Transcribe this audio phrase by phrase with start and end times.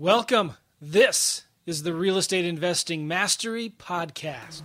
[0.00, 0.52] Welcome.
[0.80, 4.62] This is the Real Estate Investing Mastery Podcast.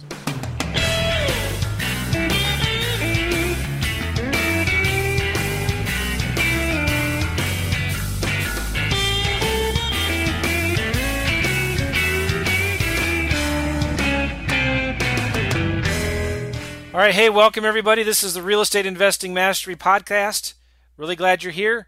[16.94, 18.04] All right, hey, welcome everybody.
[18.04, 20.54] This is the Real Estate Investing Mastery Podcast.
[20.96, 21.88] Really glad you're here.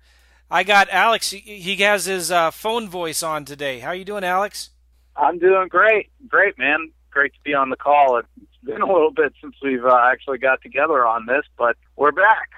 [0.49, 1.31] I got Alex.
[1.31, 3.79] He has his uh, phone voice on today.
[3.79, 4.69] How you doing, Alex?
[5.15, 6.09] I'm doing great.
[6.27, 6.91] Great, man.
[7.09, 8.17] Great to be on the call.
[8.17, 8.27] It's
[8.63, 12.49] been a little bit since we've uh, actually got together on this, but we're back.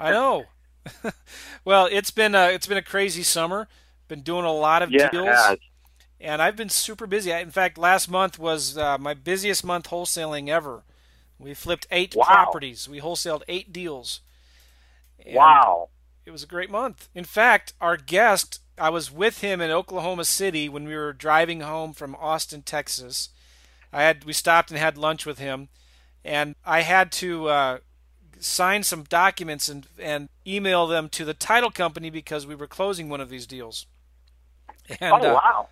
[0.00, 0.46] I know.
[1.64, 3.68] well, it's been a, it's been a crazy summer.
[4.08, 5.58] Been doing a lot of yeah, deals,
[6.20, 7.30] and I've been super busy.
[7.30, 10.82] In fact, last month was uh, my busiest month wholesaling ever.
[11.38, 12.24] We flipped eight wow.
[12.24, 12.88] properties.
[12.88, 14.20] We wholesaled eight deals.
[15.24, 15.90] And wow
[16.30, 17.08] it was a great month.
[17.12, 21.60] In fact, our guest, I was with him in Oklahoma City when we were driving
[21.60, 23.30] home from Austin, Texas.
[23.92, 25.70] I had we stopped and had lunch with him,
[26.24, 27.78] and I had to uh,
[28.38, 33.08] sign some documents and and email them to the title company because we were closing
[33.08, 33.86] one of these deals.
[35.00, 35.62] And, oh wow!
[35.62, 35.64] Uh,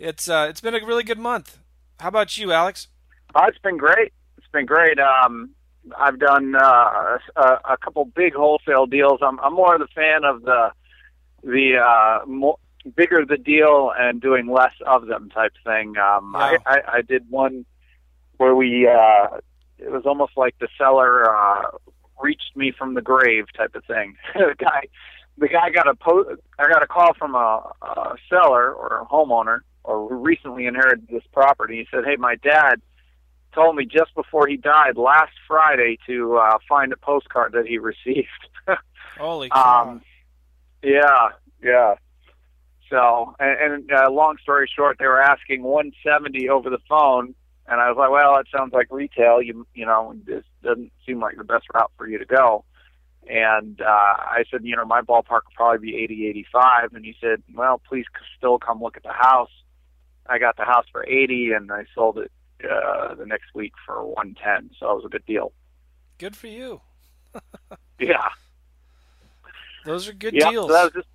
[0.00, 1.58] it's uh, it's been a really good month.
[2.00, 2.88] How about you, Alex?
[3.36, 4.12] Oh, it's been great.
[4.38, 4.98] It's been great.
[4.98, 5.50] Um,
[5.98, 9.20] I've done uh, a, a couple big wholesale deals.
[9.22, 10.72] I'm, I'm more of the fan of the
[11.42, 12.58] the uh, more,
[12.96, 15.96] bigger the deal and doing less of them type thing.
[15.98, 16.40] Um, yeah.
[16.40, 17.64] I, I, I did one
[18.36, 19.38] where we uh,
[19.78, 21.70] it was almost like the seller uh,
[22.20, 24.16] reached me from the grave type of thing.
[24.34, 24.82] the guy
[25.38, 29.06] the guy got a po- I got a call from a, a seller or a
[29.06, 31.78] homeowner or who recently inherited this property.
[31.78, 32.80] He said, "Hey, my dad."
[33.54, 37.78] Told me just before he died last Friday to uh, find a postcard that he
[37.78, 38.28] received.
[39.18, 39.90] Holy cow!
[39.90, 40.02] Um,
[40.82, 41.28] yeah,
[41.62, 41.94] yeah.
[42.90, 47.34] So, and, and uh, long story short, they were asking 170 over the phone,
[47.66, 49.40] and I was like, "Well, that sounds like retail.
[49.40, 52.64] You, you know, this doesn't seem like the best route for you to go."
[53.28, 57.14] And uh, I said, "You know, my ballpark would probably be 80, 85." And he
[57.20, 58.04] said, "Well, please
[58.36, 59.50] still come look at the house."
[60.26, 62.32] I got the house for 80, and I sold it
[62.62, 64.70] uh, the next week for 110.
[64.78, 65.52] So it was a good deal.
[66.18, 66.80] Good for you.
[68.00, 68.28] yeah.
[69.84, 70.68] Those are good yep, deals.
[70.68, 71.08] So that was just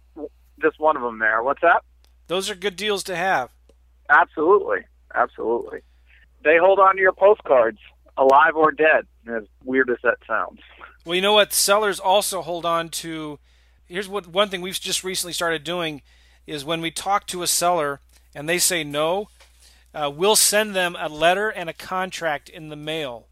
[0.62, 1.42] just one of them there.
[1.42, 1.84] What's that?
[2.28, 3.50] Those are good deals to have.
[4.10, 4.80] Absolutely,
[5.16, 5.80] absolutely.
[6.44, 7.80] They hold on to your postcards,
[8.18, 9.08] alive or dead.
[9.28, 10.60] As weird as that sounds.
[11.06, 11.54] Well, you know what?
[11.54, 13.40] Sellers also hold on to.
[13.86, 16.02] Here's what one thing we've just recently started doing
[16.46, 18.02] is when we talk to a seller
[18.36, 19.30] and they say no,
[19.94, 23.28] uh, we'll send them a letter and a contract in the mail.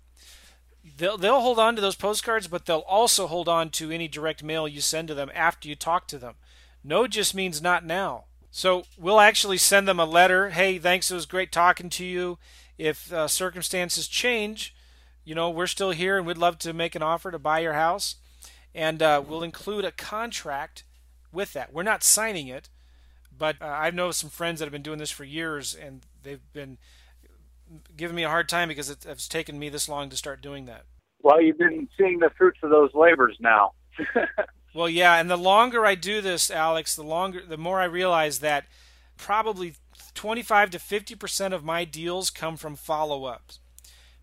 [0.97, 4.43] They'll, they'll hold on to those postcards, but they'll also hold on to any direct
[4.43, 6.35] mail you send to them after you talk to them.
[6.83, 8.25] No just means not now.
[8.49, 10.49] So we'll actually send them a letter.
[10.49, 11.11] Hey, thanks.
[11.11, 12.39] It was great talking to you.
[12.77, 14.73] If uh, circumstances change,
[15.23, 17.73] you know, we're still here and we'd love to make an offer to buy your
[17.73, 18.15] house.
[18.73, 20.83] And uh, we'll include a contract
[21.31, 21.73] with that.
[21.73, 22.69] We're not signing it,
[23.37, 26.53] but uh, I know some friends that have been doing this for years, and they've
[26.53, 26.77] been
[27.95, 30.65] giving me a hard time because it, it's taken me this long to start doing
[30.65, 30.83] that.
[31.21, 33.73] Well, you've been seeing the fruits of those labors now.
[34.75, 38.39] well, yeah, and the longer I do this, Alex, the longer, the more I realize
[38.39, 38.65] that
[39.17, 39.73] probably
[40.13, 43.59] 25 to 50 percent of my deals come from follow-ups.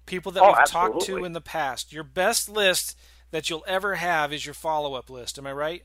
[0.07, 0.93] People that oh, we've absolutely.
[0.93, 1.93] talked to in the past.
[1.93, 2.97] Your best list
[3.31, 5.39] that you'll ever have is your follow-up list.
[5.39, 5.83] Am I right?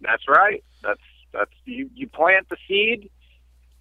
[0.00, 0.62] That's right.
[0.82, 1.00] That's
[1.32, 1.88] that's you.
[1.94, 3.10] You plant the seed,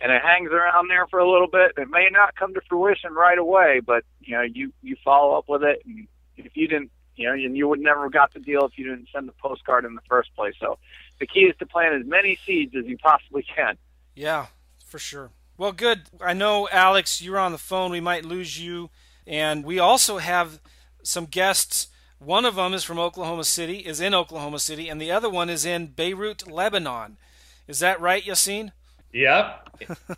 [0.02, 1.74] and it hangs around there for a little bit.
[1.78, 5.48] It may not come to fruition right away, but you know, you you follow up
[5.48, 5.82] with it.
[5.86, 6.08] And
[6.38, 8.90] if you didn't, you know, and you would never have got the deal if you
[8.90, 10.56] didn't send the postcard in the first place.
[10.60, 10.78] So,
[11.20, 13.78] the key is to plant as many seeds as you possibly can.
[14.16, 14.48] Yeah,
[14.86, 15.30] for sure.
[15.58, 16.04] Well, good.
[16.20, 17.92] I know, Alex, you're on the phone.
[17.92, 18.90] We might lose you,
[19.28, 20.60] and we also have
[21.04, 21.88] some guests.
[22.18, 25.50] One of them is from Oklahoma City, is in Oklahoma City, and the other one
[25.50, 27.18] is in Beirut, Lebanon.
[27.68, 28.72] Is that right, Yassine?
[29.14, 29.70] Yep.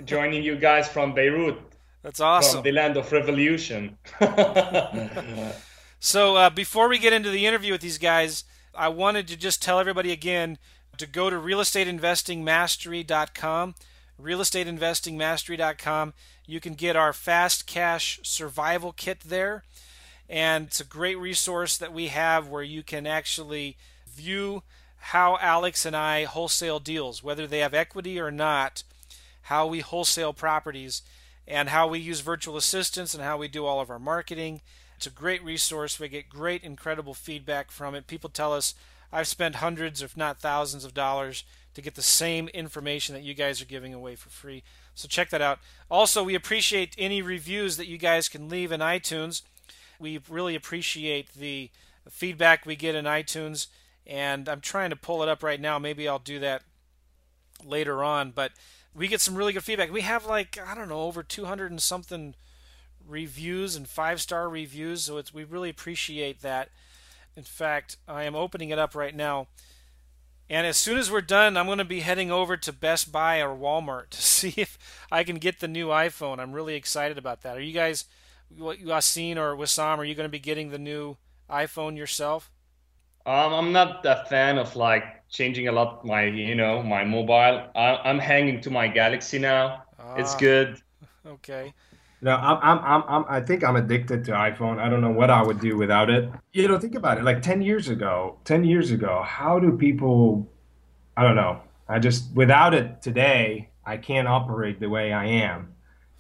[0.05, 1.57] Joining you guys from Beirut.
[2.03, 2.57] That's awesome.
[2.57, 3.97] From the land of revolution.
[5.99, 8.43] so, uh, before we get into the interview with these guys,
[8.75, 10.57] I wanted to just tell everybody again
[10.97, 13.75] to go to realestateinvestingmastery.com.
[14.22, 16.13] Realestateinvestingmastery.com.
[16.46, 19.63] You can get our fast cash survival kit there.
[20.29, 24.63] And it's a great resource that we have where you can actually view
[25.08, 28.84] how Alex and I wholesale deals, whether they have equity or not,
[29.44, 31.02] how we wholesale properties,
[31.46, 34.61] and how we use virtual assistants and how we do all of our marketing.
[34.96, 36.00] It's a great resource.
[36.00, 38.08] We get great, incredible feedback from it.
[38.08, 38.76] People tell us,
[39.11, 43.34] I've spent hundreds, if not thousands, of dollars to get the same information that you
[43.34, 44.64] guys are giving away for free.
[44.96, 45.59] So check that out.
[45.91, 49.41] Also, we appreciate any reviews that you guys can leave in iTunes.
[49.99, 51.72] We really appreciate the
[52.09, 53.67] feedback we get in iTunes,
[54.05, 55.79] and I'm trying to pull it up right now.
[55.79, 56.64] Maybe I'll do that
[57.64, 58.52] later on, but
[58.96, 59.91] we get some really good feedback.
[59.91, 62.35] We have like I don't know over 200 and something
[63.08, 66.70] reviews and five star reviews, so it's we really appreciate that.
[67.35, 69.47] In fact, I am opening it up right now.
[70.49, 73.41] And as soon as we're done, I'm going to be heading over to Best Buy
[73.41, 74.78] or Walmart to see if
[75.11, 76.40] I can get the new iPhone.
[76.40, 77.58] I'm really excited about that.
[77.58, 78.06] Are you guys,
[78.56, 81.17] Yasin or Wissam, are you going to be getting the new
[81.49, 82.52] iPhone yourself?
[83.25, 87.70] Um, I'm not a fan of like changing a lot my you know my mobile.
[87.75, 89.84] I, am hanging to my Galaxy now.
[89.99, 90.81] Ah, it's good.
[91.25, 91.73] Okay.
[92.22, 94.79] No, I'm, I'm, I'm, I'm, I think I'm addicted to iPhone.
[94.79, 96.29] I don't know what I would do without it.
[96.53, 97.25] You know, think about it.
[97.25, 100.47] Like 10 years ago, 10 years ago, how do people,
[101.17, 101.59] I don't know.
[101.90, 105.73] I just, without it today, I can't operate the way I am.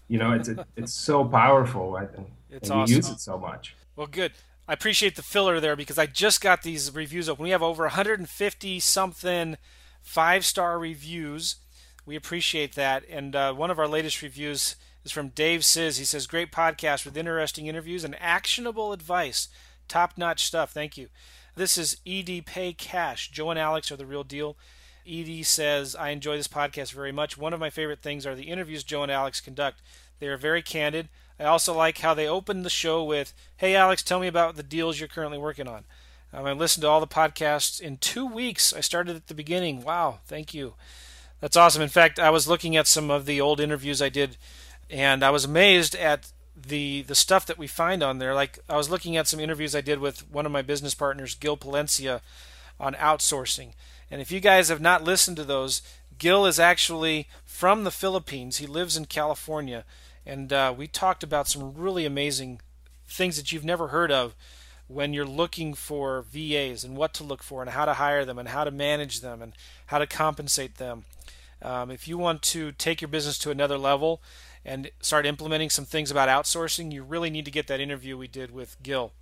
[0.09, 1.95] You know, it's, it's so powerful.
[1.95, 2.27] I, think.
[2.49, 2.95] it's and awesome.
[2.97, 3.73] use it so much.
[3.95, 4.33] Well, good.
[4.67, 7.43] I appreciate the filler there because I just got these reviews open.
[7.43, 9.57] We have over 150 something
[10.01, 11.57] five star reviews.
[12.05, 13.03] We appreciate that.
[13.09, 15.97] And uh, one of our latest reviews is from Dave Says.
[15.97, 19.49] He says, Great podcast with interesting interviews and actionable advice.
[19.87, 20.71] Top notch stuff.
[20.71, 21.09] Thank you.
[21.55, 23.31] This is ED Pay Cash.
[23.31, 24.57] Joe and Alex are the real deal.
[25.05, 27.37] ED says, I enjoy this podcast very much.
[27.37, 29.81] One of my favorite things are the interviews Joe and Alex conduct.
[30.19, 31.09] They are very candid.
[31.39, 34.63] I also like how they open the show with, Hey, Alex, tell me about the
[34.63, 35.83] deals you're currently working on.
[36.33, 38.73] Um, I listened to all the podcasts in two weeks.
[38.73, 39.83] I started at the beginning.
[39.83, 40.73] Wow, thank you.
[41.39, 41.81] That's awesome.
[41.81, 44.37] In fact, I was looking at some of the old interviews I did
[44.89, 48.33] and I was amazed at the the stuff that we find on there.
[48.33, 51.35] Like I was looking at some interviews I did with one of my business partners,
[51.35, 52.21] Gil Palencia,
[52.79, 53.73] on outsourcing.
[54.11, 55.81] And if you guys have not listened to those,
[56.17, 58.57] Gil is actually from the Philippines.
[58.57, 59.83] He lives in California,
[60.25, 62.61] and uh, we talked about some really amazing
[63.07, 64.35] things that you've never heard of
[64.87, 68.37] when you're looking for VAs and what to look for and how to hire them
[68.37, 69.53] and how to manage them and
[69.87, 71.05] how to compensate them.
[71.61, 74.21] Um, if you want to take your business to another level
[74.65, 78.27] and start implementing some things about outsourcing, you really need to get that interview we
[78.27, 79.13] did with Gil.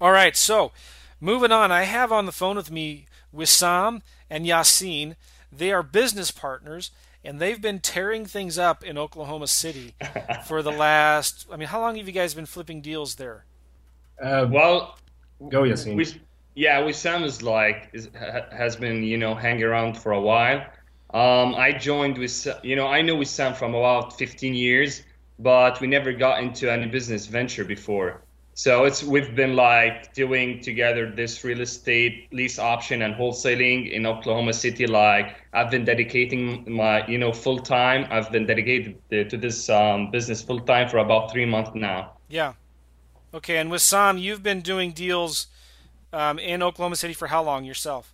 [0.00, 0.72] All right, so
[1.20, 5.16] moving on, I have on the phone with me Wissam and Yassine.
[5.52, 6.90] They are business partners,
[7.28, 9.94] and they've been tearing things up in Oklahoma City
[10.46, 11.46] for the last.
[11.52, 13.44] I mean, how long have you guys been flipping deals there?
[14.20, 14.96] Uh, well,
[15.50, 15.94] go Yasin.
[15.94, 16.06] We,
[16.54, 18.08] yeah, Wissam is like is,
[18.50, 20.64] has been you know hanging around for a while.
[21.12, 25.02] Um, I joined with, you know, I know Wissam from about 15 years,
[25.38, 28.22] but we never got into any business venture before.
[28.58, 34.04] So it's we've been like doing together this real estate lease option and wholesaling in
[34.04, 34.84] Oklahoma City.
[34.84, 38.08] Like I've been dedicating my, you know, full time.
[38.10, 38.98] I've been dedicated
[39.30, 42.14] to this um, business full time for about three months now.
[42.28, 42.54] Yeah.
[43.32, 45.46] Okay, and Wissam, you've been doing deals
[46.12, 48.12] um, in Oklahoma City for how long yourself?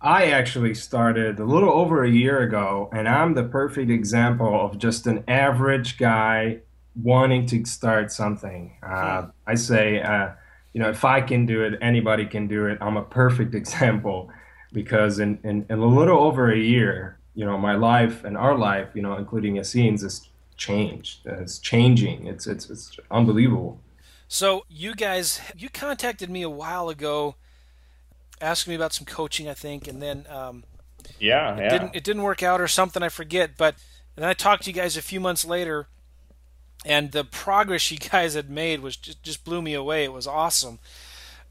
[0.00, 4.78] I actually started a little over a year ago, and I'm the perfect example of
[4.78, 6.60] just an average guy
[7.02, 8.72] wanting to start something.
[8.82, 10.30] Uh, I say, uh,
[10.72, 12.78] you know, if I can do it, anybody can do it.
[12.80, 14.30] I'm a perfect example
[14.72, 18.56] because in, in, in a little over a year, you know, my life and our
[18.56, 21.20] life, you know, including Yasin's, has changed.
[21.24, 22.26] It's changing.
[22.26, 23.80] It's, it's, it's unbelievable.
[24.28, 27.34] So you guys, you contacted me a while ago
[28.40, 30.64] asking me about some coaching, I think, and then um,
[31.18, 31.68] yeah, it yeah.
[31.70, 33.02] didn't it didn't work out or something.
[33.02, 33.74] I forget, but
[34.16, 35.88] then I talked to you guys a few months later,
[36.84, 40.04] and the progress you guys had made was just just blew me away.
[40.04, 40.78] It was awesome.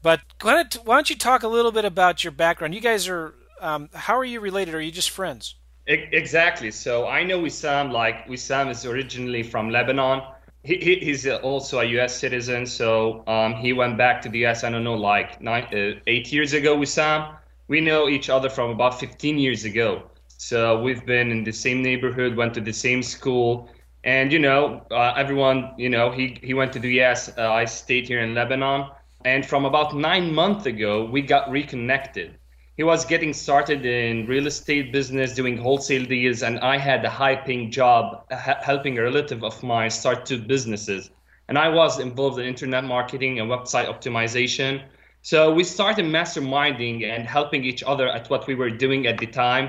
[0.02, 2.74] But why don't, you talk a little bit about your background?
[2.74, 4.74] You guys are um, how are you related?
[4.74, 5.54] Are you just friends?
[5.86, 6.70] Exactly.
[6.70, 7.92] So I know Wissam.
[7.92, 10.22] Like Wissam is originally from Lebanon
[10.62, 12.16] he, he's also a U.S.
[12.16, 14.62] citizen, so um, he went back to the U.S.
[14.62, 17.34] I don't know, like nine, uh, eight years ago Wissam.
[17.68, 20.02] We know each other from about 15 years ago.
[20.36, 23.70] So we've been in the same neighborhood, went to the same school,
[24.04, 27.30] and you know, uh, everyone, you know, he he went to the U.S.
[27.36, 28.90] Uh, I stayed here in Lebanon,
[29.24, 32.36] and from about nine months ago, we got reconnected.
[32.80, 37.10] He was getting started in real estate business doing wholesale deals and i had a
[37.10, 41.10] high paying job helping a relative of mine start two businesses.
[41.48, 44.82] And i was involved in internet marketing and website optimization.
[45.20, 49.26] So we started masterminding and helping each other at what we were doing at the
[49.26, 49.68] time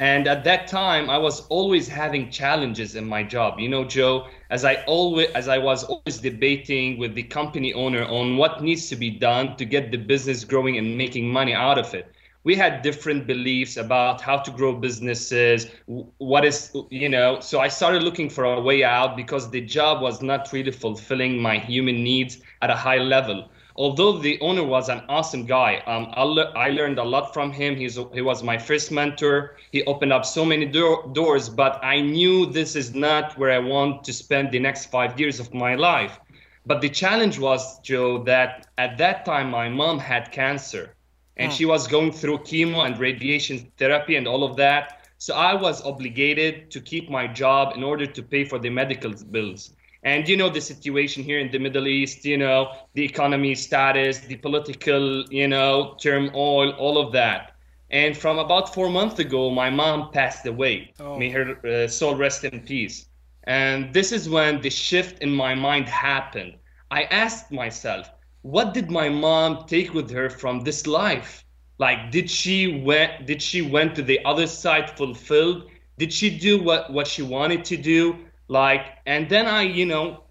[0.00, 3.60] and at that time i was always having challenges in my job.
[3.60, 8.04] You know joe as i always as i was always debating with the company owner
[8.04, 11.78] on what needs to be done to get the business growing and making money out
[11.78, 12.10] of it.
[12.42, 17.68] We had different beliefs about how to grow businesses what is you know so i
[17.68, 22.02] started looking for a way out because the job was not really fulfilling my human
[22.02, 23.48] needs at a high level
[23.80, 27.50] although the owner was an awesome guy um, I, le- I, learned a lot from
[27.50, 31.74] him He's, he was my first mentor he opened up so many do- doors but
[31.82, 35.52] i knew this is not where i want to spend the next five years of
[35.54, 36.14] my life
[36.66, 40.94] but the challenge was joe that at that time my mom had cancer
[41.40, 45.06] and she was going through chemo and radiation therapy and all of that.
[45.16, 49.12] So I was obligated to keep my job in order to pay for the medical
[49.30, 49.74] bills.
[50.02, 54.20] And you know the situation here in the Middle East, you know, the economy status,
[54.20, 57.52] the political, you know, turmoil, all of that.
[57.90, 60.94] And from about four months ago, my mom passed away.
[61.00, 61.18] Oh.
[61.18, 63.08] May her uh, soul rest in peace.
[63.44, 66.54] And this is when the shift in my mind happened.
[66.90, 68.10] I asked myself,
[68.42, 71.44] what did my mom take with her from this life
[71.80, 76.62] like did she went did she went to the other side fulfilled did she do
[76.62, 78.16] what what she wanted to do
[78.50, 80.24] like and then i you know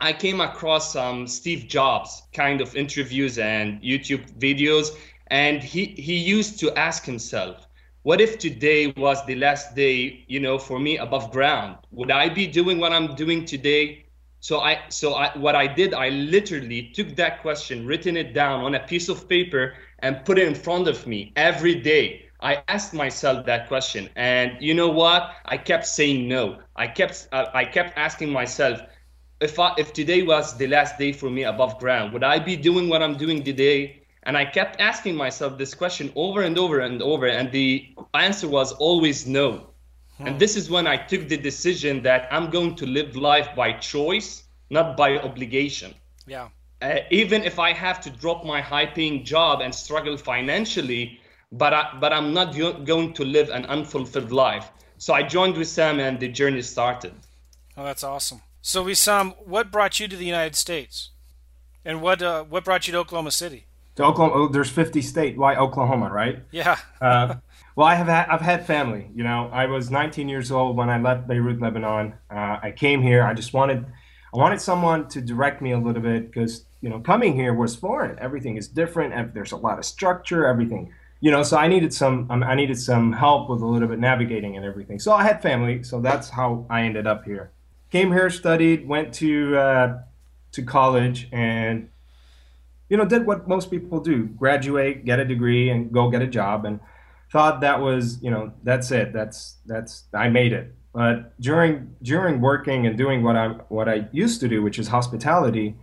[0.00, 6.16] i came across some steve jobs kind of interviews and youtube videos and he he
[6.16, 7.66] used to ask himself
[8.04, 12.28] what if today was the last day you know for me above ground would i
[12.28, 14.04] be doing what i'm doing today
[14.44, 18.62] so I so I what I did I literally took that question, written it down
[18.62, 22.26] on a piece of paper and put it in front of me every day.
[22.44, 25.34] I asked myself that question and you know what?
[25.46, 26.58] I kept saying no.
[26.76, 28.82] I kept uh, I kept asking myself
[29.40, 32.54] if I, if today was the last day for me above ground, would I be
[32.54, 34.02] doing what I'm doing today?
[34.24, 38.46] And I kept asking myself this question over and over and over and the answer
[38.46, 39.70] was always no.
[40.18, 40.26] Hmm.
[40.26, 43.72] And this is when I took the decision that I'm going to live life by
[43.72, 45.94] choice, not by obligation.
[46.26, 46.48] Yeah.
[46.82, 51.20] Uh, even if I have to drop my high-paying job and struggle financially,
[51.52, 54.70] but I, but I'm not going to live an unfulfilled life.
[54.98, 57.14] So I joined Wissam and the journey started.
[57.76, 58.42] Oh, that's awesome.
[58.62, 61.10] So Wissam, what brought you to the United States,
[61.84, 63.66] and what uh, what brought you to Oklahoma City?
[63.96, 65.36] To Oklahoma, oh, there's 50 state.
[65.36, 66.42] Why Oklahoma, right?
[66.50, 66.78] Yeah.
[67.00, 67.36] uh,
[67.76, 69.10] Well, I have had, I've had family.
[69.14, 72.14] You know, I was 19 years old when I left Beirut, Lebanon.
[72.30, 73.24] Uh, I came here.
[73.24, 73.84] I just wanted
[74.32, 77.74] I wanted someone to direct me a little bit because you know coming here was
[77.74, 78.18] foreign.
[78.18, 79.12] Everything is different.
[79.12, 80.46] And there's a lot of structure.
[80.46, 80.92] Everything.
[81.24, 83.98] You know, so I needed some um, I needed some help with a little bit
[83.98, 84.98] navigating and everything.
[84.98, 85.82] So I had family.
[85.82, 87.50] So that's how I ended up here.
[87.90, 90.02] Came here, studied, went to uh,
[90.52, 91.88] to college, and
[92.90, 96.26] you know did what most people do: graduate, get a degree, and go get a
[96.26, 96.66] job.
[96.66, 96.78] And
[97.32, 100.74] thought that was you know that's it that's that's I made it.
[100.92, 104.88] But during during working and doing what I what I used to do, which is
[104.88, 105.74] hospitality,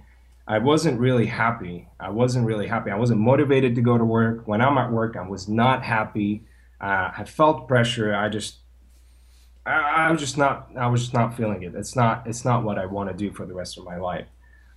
[0.51, 1.87] I wasn't really happy.
[1.99, 2.91] I wasn't really happy.
[2.91, 4.47] I wasn't motivated to go to work.
[4.47, 6.43] When I'm at work, I was not happy.
[6.79, 8.13] Uh, I felt pressure.
[8.13, 8.57] I just
[9.65, 11.73] I, I was just not I was just not feeling it.
[11.75, 14.27] It's not it's not what I want to do for the rest of my life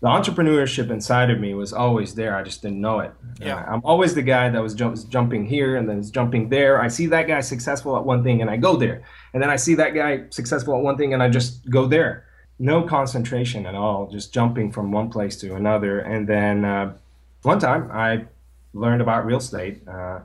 [0.04, 2.36] the entrepreneurship inside of me was always there.
[2.36, 3.12] I just didn't know it.
[3.40, 3.56] Yeah.
[3.56, 6.78] Uh, I'm always the guy that was jump, jumping here and then jumping there.
[6.78, 9.02] I see that guy successful at one thing and I go there.
[9.32, 12.26] And then I see that guy successful at one thing and I just go there.
[12.58, 16.00] No concentration at all, just jumping from one place to another.
[16.00, 16.94] And then uh,
[17.42, 18.24] one time I
[18.72, 19.86] learned about real estate.
[19.86, 20.20] Uh,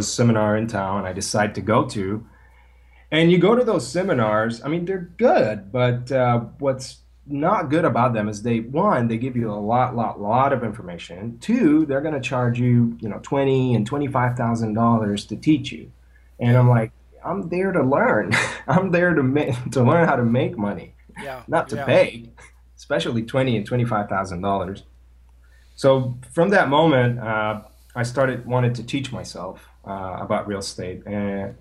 [0.00, 2.26] seminar in town I decided to go to.
[3.10, 6.98] And you go to those seminars, I mean, they're good, but uh, what's
[7.28, 10.64] not good about them is they one they give you a lot lot lot of
[10.64, 15.36] information two they're going to charge you you know 20 and 25 thousand dollars to
[15.36, 15.90] teach you
[16.40, 16.90] and i'm like
[17.22, 18.32] i'm there to learn
[18.66, 21.84] i'm there to make to learn how to make money yeah not to yeah.
[21.84, 22.30] pay
[22.76, 24.82] especially 20 and 25 thousand dollars
[25.74, 27.60] so from that moment uh,
[27.94, 31.54] i started wanted to teach myself uh, about real estate and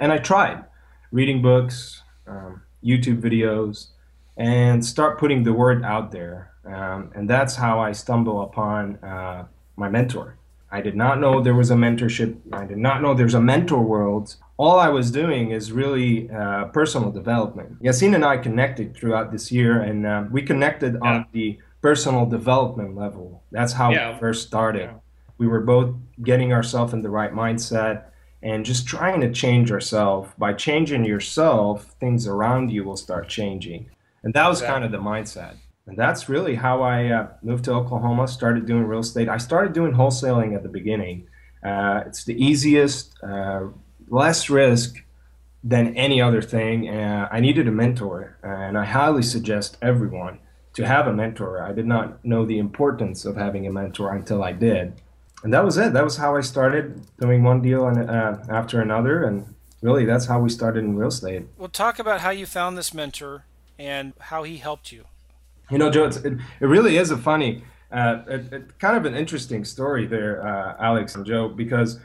[0.00, 0.64] and i tried
[1.12, 3.88] reading books um, youtube videos
[4.36, 6.52] and start putting the word out there.
[6.64, 10.36] Um, and that's how I stumble upon uh, my mentor.
[10.70, 12.36] I did not know there was a mentorship.
[12.52, 14.36] I did not know there's a mentor world.
[14.58, 17.82] All I was doing is really uh, personal development.
[17.82, 21.08] Yassine and I connected throughout this year, and uh, we connected yeah.
[21.08, 23.42] on the personal development level.
[23.52, 24.12] That's how yeah.
[24.12, 24.82] we first started.
[24.82, 24.94] Yeah.
[25.38, 28.04] We were both getting ourselves in the right mindset
[28.42, 30.30] and just trying to change ourselves.
[30.38, 33.90] By changing yourself, things around you will start changing.
[34.22, 35.56] And that was kind of the mindset.
[35.86, 39.28] And that's really how I uh, moved to Oklahoma, started doing real estate.
[39.28, 41.28] I started doing wholesaling at the beginning.
[41.64, 43.68] Uh, it's the easiest, uh,
[44.08, 45.02] less risk
[45.62, 46.88] than any other thing.
[46.88, 50.38] Uh, I needed a mentor, and I highly suggest everyone
[50.74, 51.62] to have a mentor.
[51.62, 55.00] I did not know the importance of having a mentor until I did.
[55.42, 55.92] and that was it.
[55.92, 60.26] That was how I started doing one deal and uh, after another, and really that's
[60.26, 61.46] how we started in real estate.
[61.56, 63.44] Well, talk about how you found this mentor
[63.78, 65.04] and how he helped you.
[65.70, 69.16] You know, Joe, it, it really is a funny, uh, it, it, kind of an
[69.16, 71.98] interesting story there, uh, Alex and Joe, because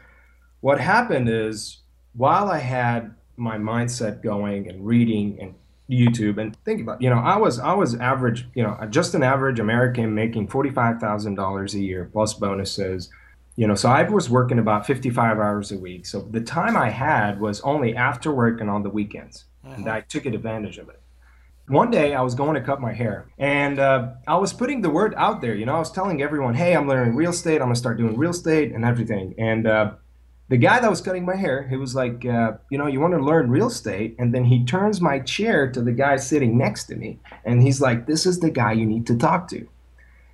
[0.62, 1.81] what happened is
[2.14, 5.56] while I had my mindset going and reading and
[5.90, 9.24] YouTube and think about, you know, I was I was average, you know, just an
[9.24, 13.10] average American making forty five thousand dollars a year plus bonuses
[13.56, 16.90] you know so i was working about 55 hours a week so the time i
[16.90, 19.76] had was only after work and on the weekends uh-huh.
[19.78, 21.02] and i took advantage of it
[21.68, 24.90] one day i was going to cut my hair and uh, i was putting the
[24.90, 27.68] word out there you know i was telling everyone hey i'm learning real estate i'm
[27.68, 29.92] going to start doing real estate and everything and uh,
[30.52, 33.14] the guy that was cutting my hair he was like uh, you know you want
[33.14, 36.84] to learn real estate and then he turns my chair to the guy sitting next
[36.86, 39.68] to me and he's like this is the guy you need to talk to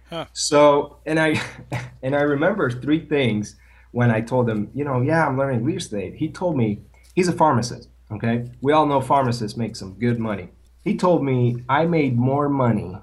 [0.09, 0.25] Huh.
[0.33, 1.41] So, and I,
[2.03, 3.55] and I remember three things
[3.91, 6.15] when I told him, you know, yeah, I'm learning real estate.
[6.15, 6.81] He told me
[7.15, 7.89] he's a pharmacist.
[8.09, 10.49] Okay, we all know pharmacists make some good money.
[10.85, 12.97] He told me I made more money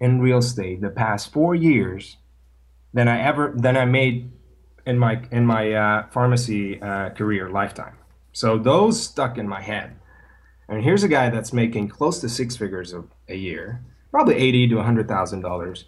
[0.00, 2.16] in real estate the past four years
[2.94, 4.32] than I ever than I made
[4.88, 7.96] in my in my uh, pharmacy uh, career lifetime.
[8.32, 9.96] So those stuck in my head.
[10.68, 13.80] And here's a guy that's making close to six figures a, a year,
[14.10, 15.86] probably eighty to hundred thousand dollars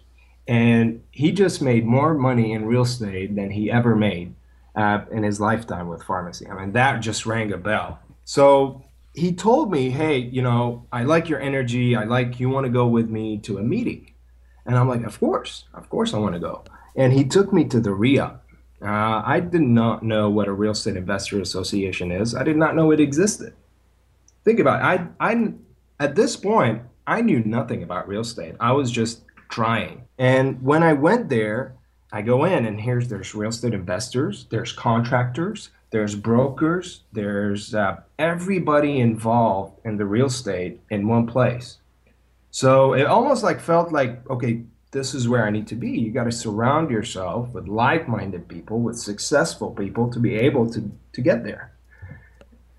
[0.51, 4.35] and he just made more money in real estate than he ever made
[4.75, 6.45] uh, in his lifetime with pharmacy.
[6.45, 7.99] I mean, that just rang a bell.
[8.25, 11.95] So he told me, "Hey, you know, I like your energy.
[11.95, 14.11] I like you want to go with me to a meeting,"
[14.65, 16.65] and I'm like, "Of course, of course, I want to go."
[16.97, 18.40] And he took me to the REIA.
[18.83, 22.33] Uh, I did not know what a real estate investor association is.
[22.33, 23.53] I did not know it existed.
[24.43, 25.07] Think about it.
[25.19, 25.53] I, I,
[25.99, 28.55] at this point, I knew nothing about real estate.
[28.59, 30.03] I was just trying.
[30.17, 31.75] And when I went there,
[32.11, 38.01] I go in and here's there's real estate investors, there's contractors, there's brokers, there's uh,
[38.19, 41.77] everybody involved in the real estate in one place.
[42.49, 45.89] So it almost like felt like okay, this is where I need to be.
[45.89, 50.91] You got to surround yourself with like-minded people, with successful people to be able to
[51.13, 51.73] to get there.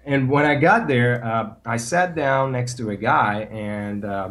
[0.04, 4.30] And when I got there, uh, I sat down next to a guy, and uh,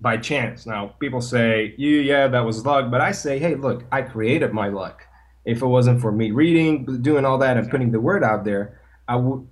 [0.00, 0.66] by chance.
[0.66, 4.52] Now, people say, "You, yeah, that was luck," but I say, "Hey, look, I created
[4.52, 5.02] my luck.
[5.44, 8.80] If it wasn't for me reading, doing all that, and putting the word out there,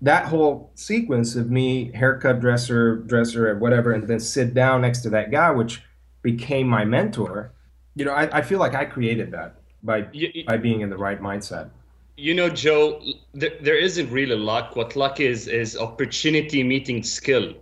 [0.02, 5.10] that whole sequence of me haircut, dresser, dresser, whatever, and then sit down next to
[5.10, 5.82] that guy, which
[6.22, 7.52] became my mentor.
[7.94, 10.96] You know, I, I feel like I created that by you, by being in the
[10.96, 11.70] right mindset."
[12.16, 13.02] You know, Joe,
[13.32, 14.76] there, there isn't really luck.
[14.76, 17.54] What luck is is opportunity meeting skill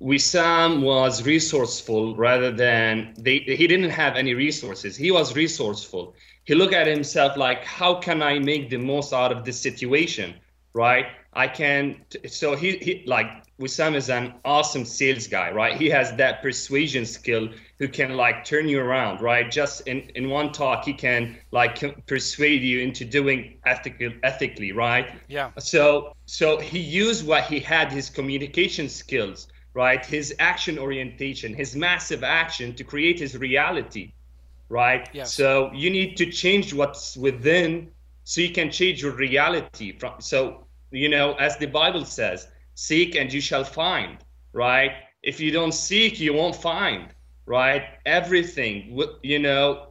[0.00, 4.96] Wissam was resourceful rather than they, he didn't have any resources.
[4.96, 6.14] He was resourceful.
[6.44, 10.34] He looked at himself like, how can I make the most out of this situation,
[10.72, 11.06] right?
[11.34, 11.96] I can.
[12.26, 13.28] So he, he like
[13.60, 15.76] Wissam is an awesome sales guy, right?
[15.76, 19.50] He has that persuasion skill who can like turn you around, right?
[19.50, 25.14] Just in, in one talk, he can like persuade you into doing ethical, ethically, right?
[25.28, 25.50] Yeah.
[25.58, 30.04] So so he used what he had, his communication skills right?
[30.04, 34.12] His action orientation, his massive action to create his reality,
[34.68, 35.08] right?
[35.12, 35.32] Yes.
[35.34, 37.90] So you need to change what's within
[38.24, 39.98] so you can change your reality.
[39.98, 42.48] From so you know, as the Bible says,
[42.80, 44.16] seek and you shall find,
[44.54, 44.92] right?
[45.22, 47.08] If you don't seek, you won't find,
[47.44, 47.84] right?
[48.06, 49.88] Everything, you know,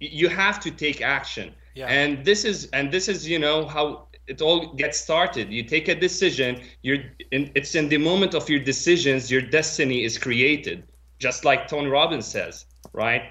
[0.00, 1.54] you have to take action.
[1.74, 1.86] Yeah.
[1.86, 5.52] And this is and this is you know how it all gets started.
[5.52, 6.60] You take a decision.
[6.82, 10.82] You're in, it's in the moment of your decisions your destiny is created,
[11.20, 13.22] just like Tony Robbins says, right?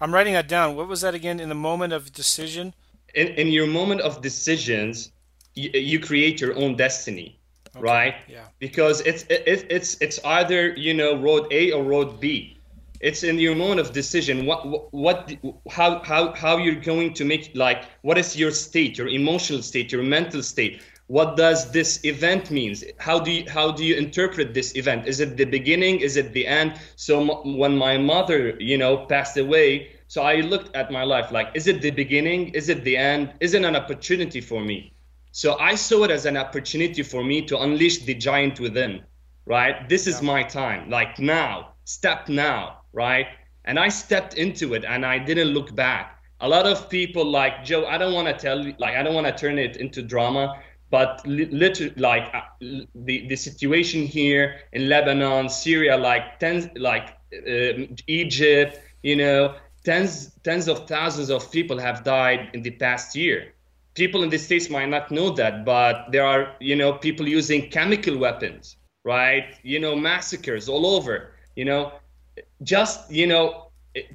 [0.00, 0.76] I'm writing that down.
[0.76, 1.38] What was that again?
[1.40, 2.72] In the moment of decision.
[3.14, 5.12] In in your moment of decisions,
[5.54, 7.38] you, you create your own destiny,
[7.76, 7.82] okay.
[7.82, 8.14] right?
[8.28, 8.46] Yeah.
[8.58, 12.58] Because it's it, it's it's either you know road A or road B.
[13.00, 14.46] It's in your moment of decision.
[14.46, 15.32] What what
[15.70, 19.92] how how how you're going to make like what is your state your emotional state
[19.92, 20.82] your mental state?
[21.08, 22.84] What does this event means?
[22.98, 25.06] How do you how do you interpret this event?
[25.06, 26.00] Is it the beginning?
[26.00, 26.74] Is it the end?
[26.96, 31.30] So m- when my mother you know passed away so i looked at my life
[31.32, 32.48] like is it the beginning?
[32.50, 33.32] Is it the end?
[33.40, 34.91] Is it an opportunity for me
[35.32, 39.02] so i saw it as an opportunity for me to unleash the giant within
[39.44, 43.26] right this is my time like now step now right?
[43.64, 46.18] And I stepped into it and I didn't look back.
[46.40, 49.14] A lot of people like Joe, I don't want to tell you, like, I don't
[49.14, 52.40] want to turn it into drama, but literally, like, uh,
[52.94, 60.32] the, the situation here in Lebanon, Syria, like, tens, like uh, Egypt, you know, tens
[60.42, 63.54] tens of thousands of people have died in the past year.
[63.94, 67.68] People in the states might not know that, but there are you know people using
[67.70, 69.54] chemical weapons, right?
[69.62, 71.32] You know massacres all over.
[71.56, 71.92] You know,
[72.62, 73.72] just you know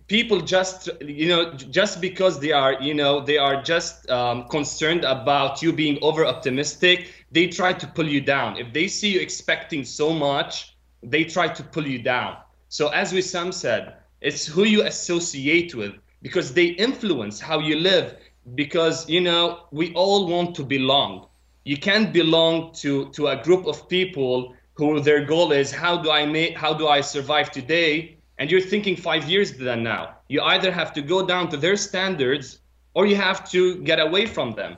[0.07, 5.03] people just you know just because they are you know they are just um, concerned
[5.03, 9.19] about you being over optimistic they try to pull you down if they see you
[9.19, 12.35] expecting so much they try to pull you down
[12.69, 18.17] so as Wissam said it's who you associate with because they influence how you live
[18.55, 21.27] because you know we all want to belong
[21.65, 26.11] you can't belong to to a group of people who their goal is how do
[26.11, 30.17] i make how do i survive today and you're thinking five years than now.
[30.27, 32.59] You either have to go down to their standards
[32.93, 34.77] or you have to get away from them.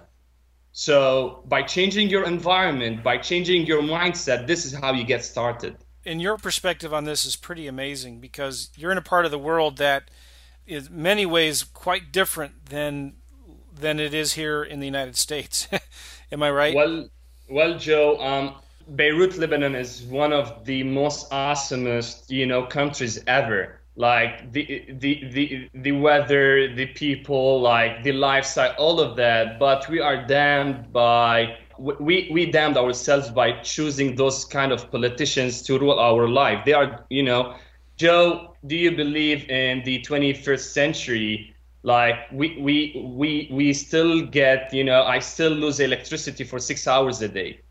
[0.72, 5.78] So by changing your environment, by changing your mindset, this is how you get started.
[6.06, 9.40] And your perspective on this is pretty amazing because you're in a part of the
[9.40, 10.10] world that
[10.66, 13.16] is many ways quite different than
[13.80, 15.68] than it is here in the United States.
[16.32, 16.76] Am I right?
[16.76, 17.10] Well,
[17.50, 18.56] well, Joe, um,
[18.96, 23.80] Beirut, Lebanon is one of the most awesomest, you know, countries ever.
[23.96, 29.60] Like the the the the weather, the people, like the lifestyle, all of that.
[29.60, 35.62] But we are damned by we we damned ourselves by choosing those kind of politicians
[35.64, 36.64] to rule our life.
[36.66, 37.56] They are, you know,
[37.98, 38.56] Joe.
[38.66, 41.56] Do you believe in the 21st century?
[41.84, 46.88] Like we we we we still get, you know, I still lose electricity for six
[46.88, 47.62] hours a day.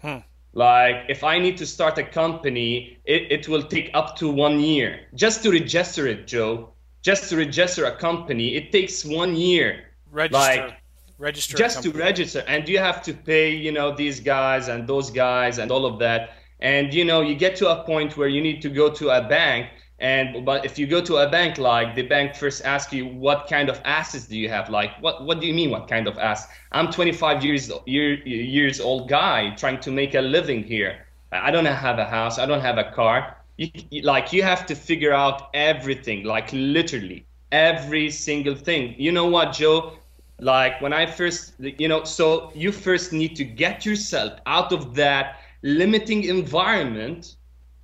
[0.00, 0.18] Hmm.
[0.54, 4.58] Like if I need to start a company, it, it will take up to one
[4.60, 6.70] year just to register it, Joe.
[7.02, 9.84] Just to register a company, it takes one year.
[10.10, 10.66] Register.
[10.66, 10.76] Like,
[11.18, 11.56] register.
[11.56, 15.58] Just to register, and you have to pay, you know, these guys and those guys
[15.58, 16.30] and all of that.
[16.60, 19.28] And you know, you get to a point where you need to go to a
[19.28, 19.68] bank
[20.00, 23.48] and but if you go to a bank, like the bank first asks you what
[23.48, 24.70] kind of assets do you have?
[24.70, 26.52] Like what what do you mean what kind of assets?
[26.72, 31.06] I'm 25 years year, years old guy trying to make a living here.
[31.32, 32.38] I don't have a house.
[32.38, 33.36] I don't have a car.
[33.56, 38.94] You, like you have to figure out everything, like literally every single thing.
[38.98, 39.94] You know what, Joe?
[40.38, 44.94] Like when I first, you know, so you first need to get yourself out of
[44.94, 47.34] that limiting environment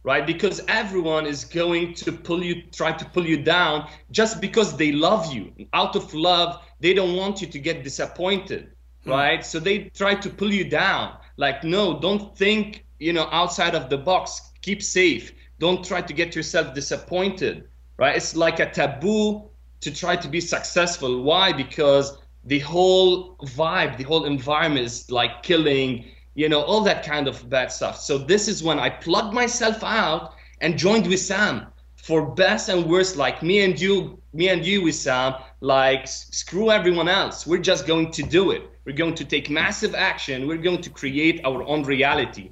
[0.05, 0.27] right?
[0.27, 4.93] Because everyone is going to pull you try to pull you down just because they
[4.93, 5.53] love you.
[5.73, 8.71] Out of love they don't want you to get disappointed
[9.05, 9.11] mm.
[9.11, 9.45] right?
[9.45, 11.17] So they try to pull you down.
[11.37, 14.53] Like no don't think you know outside of the box.
[14.63, 15.33] Keep safe.
[15.59, 18.17] Don't try to get yourself disappointed right?
[18.17, 19.49] It's like a taboo
[19.81, 21.23] to try to be successful.
[21.23, 21.53] Why?
[21.53, 27.29] Because the whole vibe the whole environment is like killing you know, all that kind
[27.29, 28.01] of bad stuff.
[28.01, 31.67] So this is when I plugged myself out and joined Wissam
[31.97, 37.09] for best and worst, like me and you, me and you, Wissam, like screw everyone
[37.09, 37.47] else.
[37.47, 38.63] We're just going to do it.
[38.85, 40.47] We're going to take massive action.
[40.47, 42.51] We're going to create our own reality.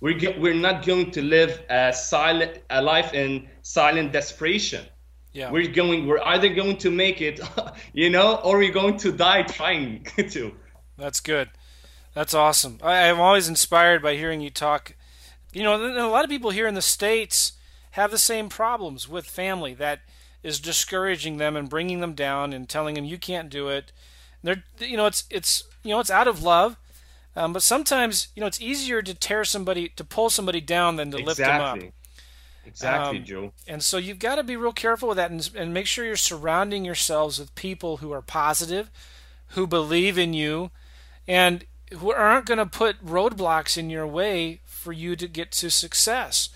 [0.00, 4.84] We're, ge- we're not going to live a silent a life in silent desperation.
[5.32, 5.50] Yeah.
[5.50, 6.06] We're going.
[6.06, 7.40] We're either going to make it,
[7.94, 10.54] you know, or we're going to die trying to.
[10.98, 11.48] That's good.
[12.14, 12.78] That's awesome.
[12.82, 14.94] I, am always inspired by hearing you talk.
[15.52, 17.52] You know, a lot of people here in the states
[17.92, 20.00] have the same problems with family that
[20.42, 23.92] is discouraging them and bringing them down and telling them you can't do it.
[24.42, 26.76] They're, you know, it's it's you know it's out of love,
[27.36, 31.12] um, but sometimes you know it's easier to tear somebody to pull somebody down than
[31.12, 31.26] to exactly.
[31.26, 31.92] lift them up.
[32.64, 33.52] Exactly, um, Joe.
[33.66, 36.16] And so you've got to be real careful with that and, and make sure you're
[36.16, 38.90] surrounding yourselves with people who are positive,
[39.48, 40.70] who believe in you,
[41.26, 41.64] and
[41.98, 46.48] who aren't going to put roadblocks in your way for you to get to success.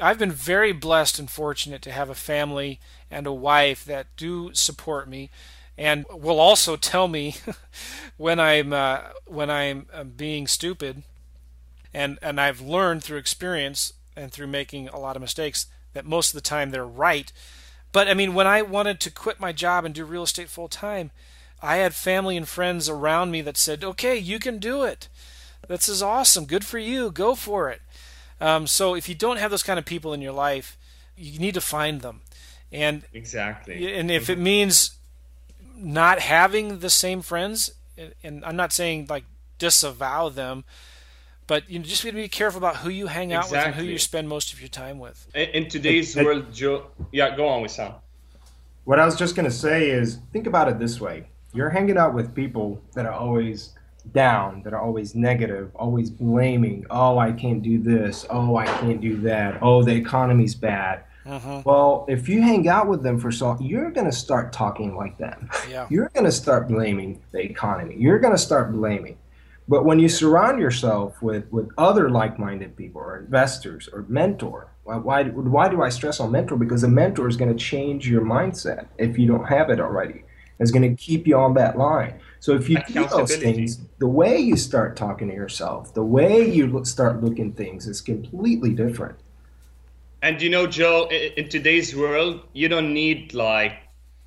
[0.00, 4.52] I've been very blessed and fortunate to have a family and a wife that do
[4.54, 5.30] support me
[5.76, 7.36] and will also tell me
[8.16, 11.02] when I'm uh, when I'm uh, being stupid
[11.92, 16.30] and and I've learned through experience and through making a lot of mistakes that most
[16.30, 17.32] of the time they're right.
[17.92, 20.68] But I mean when I wanted to quit my job and do real estate full
[20.68, 21.10] time,
[21.64, 25.08] I had family and friends around me that said, "Okay, you can do it.
[25.66, 26.44] This is awesome.
[26.44, 27.10] Good for you.
[27.10, 27.80] Go for it."
[28.40, 30.76] Um, so if you don't have those kind of people in your life,
[31.16, 32.20] you need to find them.
[32.70, 33.94] And exactly.
[33.94, 34.98] And if it means
[35.76, 37.72] not having the same friends,
[38.22, 39.24] and I'm not saying like
[39.58, 40.64] disavow them,
[41.46, 43.58] but you just need to be careful about who you hang out exactly.
[43.58, 45.28] with and who you spend most of your time with.
[45.34, 47.94] In, today's world, Joe, yeah, go on Wissam.
[48.84, 51.96] What I was just going to say is think about it this way you're hanging
[51.96, 53.70] out with people that are always
[54.12, 59.00] down, that are always negative, always blaming, oh, I can't do this, oh, I can't
[59.00, 61.04] do that, oh, the economy's bad.
[61.26, 61.62] Uh-huh.
[61.64, 65.16] Well, if you hang out with them for so you're going to start talking like
[65.16, 65.48] them.
[65.70, 65.86] Yeah.
[65.90, 67.96] You're going to start blaming the economy.
[67.98, 69.16] You're going to start blaming.
[69.66, 74.96] But when you surround yourself with, with other like-minded people or investors or mentor, why,
[74.96, 76.58] why, why do I stress on mentor?
[76.58, 80.24] Because a mentor is going to change your mindset if you don't have it already.
[80.60, 82.20] It's going to keep you on that line.
[82.40, 86.48] So if you do those things, the way you start talking to yourself, the way
[86.48, 89.16] you look, start looking things is completely different.
[90.22, 93.74] And you know, Joe, i- in today's world, you don't need like,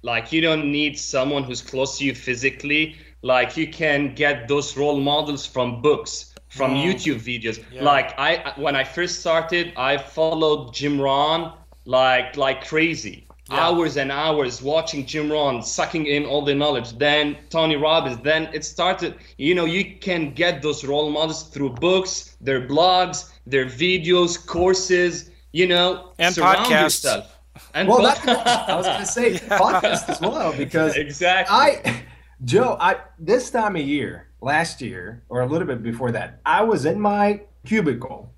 [0.01, 2.95] like you don't need someone who's close to you physically.
[3.21, 6.83] Like you can get those role models from books, from Mm.
[6.85, 7.63] YouTube videos.
[7.71, 7.83] Yeah.
[7.83, 11.53] Like I, when I first started, I followed Jim Rohn
[11.85, 13.26] like like crazy.
[13.49, 13.59] Yeah.
[13.65, 16.97] Hours and hours watching Jim Rohn, sucking in all the knowledge.
[16.97, 18.17] Then Tony Robbins.
[18.17, 19.15] Then it started.
[19.37, 25.31] You know, you can get those role models through books, their blogs, their videos, courses.
[25.53, 27.03] You know, And surround podcasts.
[27.03, 27.37] yourself.
[27.73, 31.55] And Well, pod- that's, I was going to say podcast as well because exactly.
[31.55, 32.03] I,
[32.43, 36.61] Joe, I this time of year, last year or a little bit before that, I
[36.63, 38.31] was in my cubicle,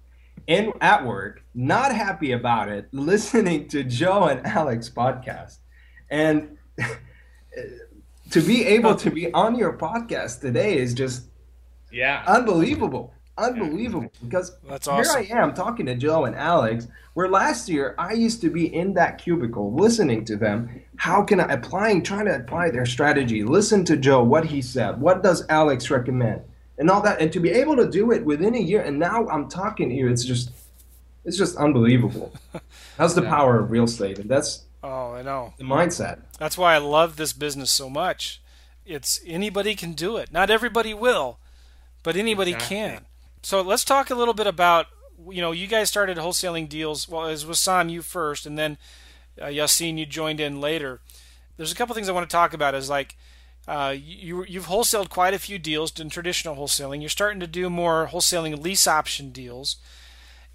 [0.50, 5.60] in at work, not happy about it, listening to Joe and Alex podcast,
[6.10, 6.58] and
[8.32, 11.28] to be able to be on your podcast today is just
[11.92, 12.24] yeah.
[12.28, 13.14] unbelievable.
[13.38, 15.06] Unbelievable because That's here.
[15.16, 18.96] I am talking to Joe and Alex, where last year I used to be in
[18.96, 20.82] that cubicle listening to them.
[20.98, 23.44] How can I applying, trying to apply their strategy?
[23.44, 25.00] Listen to Joe, what he said.
[25.00, 26.42] What does Alex recommend?
[26.80, 29.28] And all that, and to be able to do it within a year, and now
[29.28, 30.10] I'm talking here.
[30.10, 30.50] It's just,
[31.26, 32.34] it's just unbelievable.
[32.98, 35.54] That's the power of real estate, and that's Oh, I know.
[35.58, 36.22] the mindset.
[36.38, 38.42] That's why I love this business so much.
[38.86, 40.32] It's anybody can do it.
[40.32, 41.38] Not everybody will,
[42.02, 42.78] but anybody Exactly.
[42.78, 43.06] can.
[43.44, 44.88] So let's talk a little bit about
[45.30, 47.08] you know you guys started wholesaling deals.
[47.10, 48.78] Well, it was Sam you first, and then
[49.40, 51.02] uh, Yassine you joined in later.
[51.58, 52.74] There's a couple things I want to talk about.
[52.74, 53.18] Is like
[53.70, 57.02] uh, you you've wholesaled quite a few deals in traditional wholesaling.
[57.02, 59.76] You're starting to do more wholesaling lease option deals.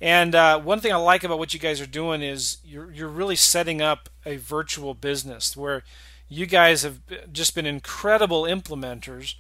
[0.01, 3.09] And uh, one thing I like about what you guys are doing is you're you're
[3.09, 5.85] really setting up a virtual business where
[6.29, 6.99] you guys have
[7.33, 9.37] just been incredible implementers,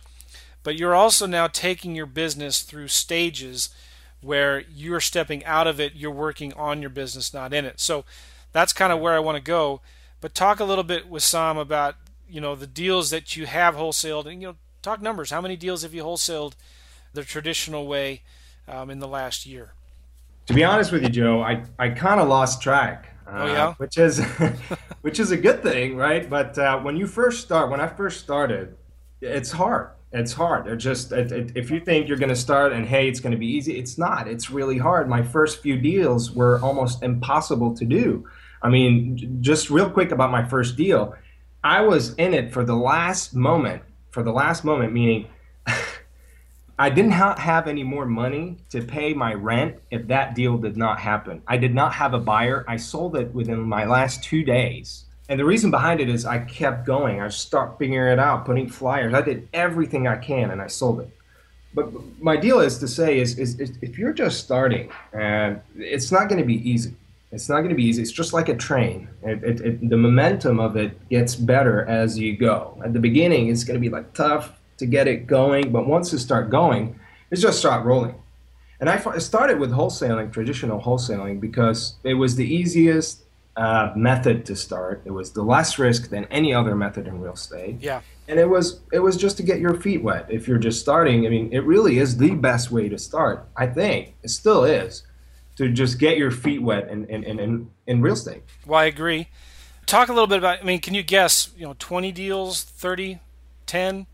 [0.62, 3.70] but you're also now taking your business through stages
[4.20, 7.80] where you're stepping out of it, you're working on your business, not in it.
[7.80, 8.04] So
[8.52, 9.80] that's kind of where I want to go.
[10.20, 11.96] But talk a little bit Wissam about
[12.28, 15.30] you know the deals that you have wholesaled, and you know talk numbers.
[15.30, 16.54] How many deals have you wholesaled
[17.12, 18.22] the traditional way
[18.68, 19.72] um, in the last year?
[20.46, 23.08] To be honest with you, Joe, I, I kind of lost track.
[23.26, 23.74] Uh, Oh, yeah?
[23.78, 24.22] which is
[25.00, 26.28] which is a good thing, right?
[26.28, 28.76] But uh, when you first start, when I first started,
[29.22, 29.90] it's hard.
[30.12, 30.66] It's hard.
[30.68, 33.32] It just it, it, if you think you're going to start and hey, it's going
[33.32, 34.28] to be easy, it's not.
[34.28, 35.08] It's really hard.
[35.08, 38.28] My first few deals were almost impossible to do.
[38.62, 41.14] I mean, j- just real quick about my first deal,
[41.64, 43.82] I was in it for the last moment.
[44.10, 45.26] For the last moment, meaning
[46.78, 50.76] I didn't ha- have any more money to pay my rent if that deal did
[50.76, 51.42] not happen.
[51.48, 52.64] I did not have a buyer.
[52.68, 55.06] I sold it within my last two days.
[55.30, 57.20] And the reason behind it is I kept going.
[57.20, 59.14] I started figuring it out, putting flyers.
[59.14, 61.10] I did everything I can and I sold it.
[61.72, 61.88] But
[62.20, 66.28] my deal is to say is, is, is if you're just starting, and it's not
[66.28, 66.94] going to be easy.
[67.34, 68.00] It's not going to be easy.
[68.02, 69.08] It's just like a train.
[69.22, 72.80] It, it, it, the momentum of it gets better as you go.
[72.84, 76.12] At the beginning, it's going to be like tough to get it going, but once
[76.12, 76.98] you start going,
[77.30, 78.14] it's just start rolling.
[78.80, 83.20] And I started with wholesaling, traditional wholesaling, because it was the easiest
[83.56, 85.00] uh, method to start.
[85.04, 88.00] It was the less risk than any other method in real estate Yeah.
[88.26, 91.24] and it was it was just to get your feet wet if you're just starting
[91.26, 95.04] i mean it really is the best way to start i think it still is
[95.56, 98.84] to just get your feet wet in in, in, in, in real estate Well, I
[98.86, 99.28] agree.
[99.86, 100.60] Talk a little bit about.
[100.60, 101.50] I mean, can you guess?
[101.56, 103.20] You know, 20 deals, 30,
[103.66, 104.06] 10.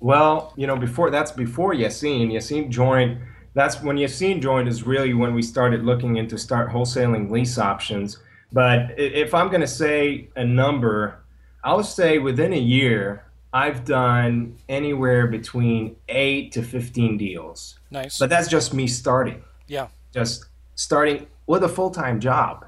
[0.00, 3.18] well you know before that's before yassine yassine joined
[3.54, 8.18] that's when yassine joined is really when we started looking into start wholesaling lease options
[8.52, 11.18] but if i'm going to say a number
[11.64, 18.18] I'll say within a year i've done anywhere between 8 to 15 deals Nice.
[18.18, 19.88] but that's just me starting yeah.
[20.12, 20.44] just
[20.78, 22.64] starting with a full-time job.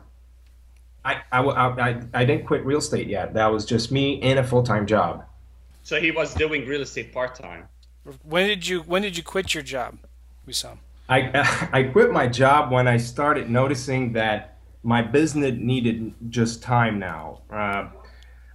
[1.04, 3.34] I, I, I, I didn't quit real estate yet.
[3.34, 5.24] That was just me in a full-time job.
[5.84, 7.68] So he was doing real estate part time.
[8.24, 9.98] When did you When did you quit your job,
[10.46, 10.78] Wissam?
[11.08, 16.98] I, I quit my job when I started noticing that my business needed just time
[16.98, 17.42] now.
[17.48, 17.88] Uh,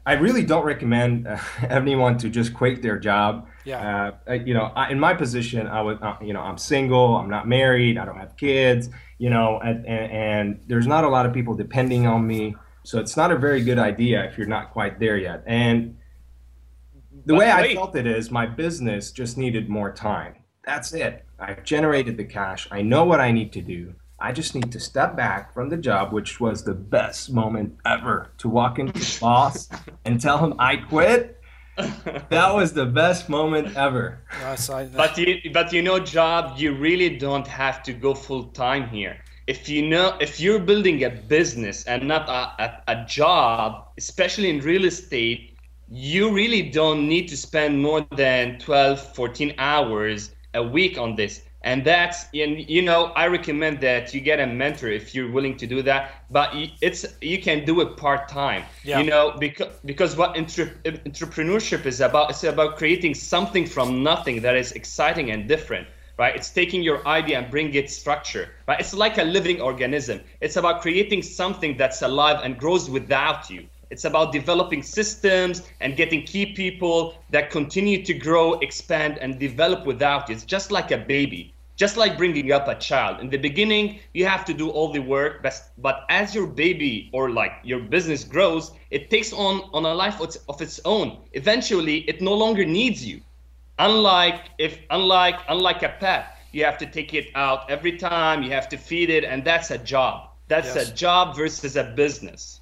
[0.05, 1.37] I really don't recommend uh,
[1.69, 3.47] anyone to just quit their job.
[3.63, 4.11] Yeah.
[4.27, 7.29] Uh, you know, I, in my position, I was, uh, you know, I'm single, I'm
[7.29, 11.25] not married, I don't have kids, you know, and, and, and there's not a lot
[11.25, 12.55] of people depending on me.
[12.83, 15.43] So it's not a very good idea if you're not quite there yet.
[15.47, 15.97] And
[17.25, 20.35] the way I felt it is my business just needed more time.
[20.65, 21.25] That's it.
[21.39, 22.67] I've generated the cash.
[22.69, 23.95] I know what I need to do.
[24.25, 28.31] I just need to step back from the job, which was the best moment ever
[28.39, 29.69] to walk into the boss
[30.03, 31.39] and tell him I quit.
[32.29, 34.23] That was the best moment ever.
[34.39, 38.45] Yes, I- But you, but you know, job, you really don't have to go full
[38.45, 39.15] time here.
[39.45, 44.49] If you know, if you're building a business and not a, a, a job, especially
[44.49, 45.55] in real estate,
[45.87, 51.43] you really don't need to spend more than 12, 14 hours a week on this.
[51.65, 55.57] And that's, and you know, I recommend that you get a mentor if you're willing
[55.57, 56.11] to do that.
[56.29, 58.63] But it's you can do it part time.
[58.83, 58.99] Yeah.
[58.99, 64.41] You know, because because what entre- entrepreneurship is about, it's about creating something from nothing
[64.41, 65.87] that is exciting and different.
[66.17, 66.35] Right?
[66.35, 68.47] It's taking your idea and bring it structure.
[68.67, 68.79] Right?
[68.79, 70.21] It's like a living organism.
[70.41, 73.65] It's about creating something that's alive and grows without you.
[73.89, 79.85] It's about developing systems and getting key people that continue to grow, expand, and develop
[79.85, 80.35] without you.
[80.35, 83.19] It's just like a baby, just like bringing up a child.
[83.19, 87.09] In the beginning, you have to do all the work, but, but as your baby
[87.13, 90.79] or like your business grows, it takes on, on a life of its, of its
[90.85, 91.17] own.
[91.33, 93.21] Eventually, it no longer needs you.
[93.79, 98.51] Unlike if unlike unlike a pet, you have to take it out every time, you
[98.51, 100.29] have to feed it, and that's a job.
[100.47, 100.89] That's Yes.
[100.89, 102.61] a job versus a business